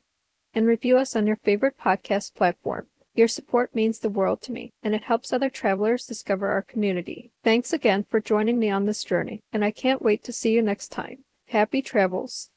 and 0.55 0.65
review 0.65 0.97
us 0.97 1.17
on 1.17 1.27
your 1.27 1.35
favorite 1.35 1.77
podcast 1.77 2.33
platform. 2.33 2.87
Your 3.13 3.27
support 3.27 3.75
means 3.75 3.99
the 3.99 4.07
world 4.07 4.41
to 4.43 4.53
me, 4.53 4.71
and 4.81 4.95
it 4.95 5.03
helps 5.03 5.33
other 5.33 5.49
travelers 5.49 6.05
discover 6.05 6.47
our 6.47 6.61
community. 6.61 7.33
Thanks 7.43 7.73
again 7.73 8.05
for 8.09 8.21
joining 8.21 8.57
me 8.57 8.69
on 8.69 8.85
this 8.85 9.03
journey, 9.03 9.41
and 9.51 9.65
I 9.65 9.71
can't 9.71 10.01
wait 10.01 10.23
to 10.23 10.31
see 10.31 10.53
you 10.53 10.61
next 10.61 10.93
time. 10.93 11.25
Happy 11.47 11.81
travels! 11.81 12.51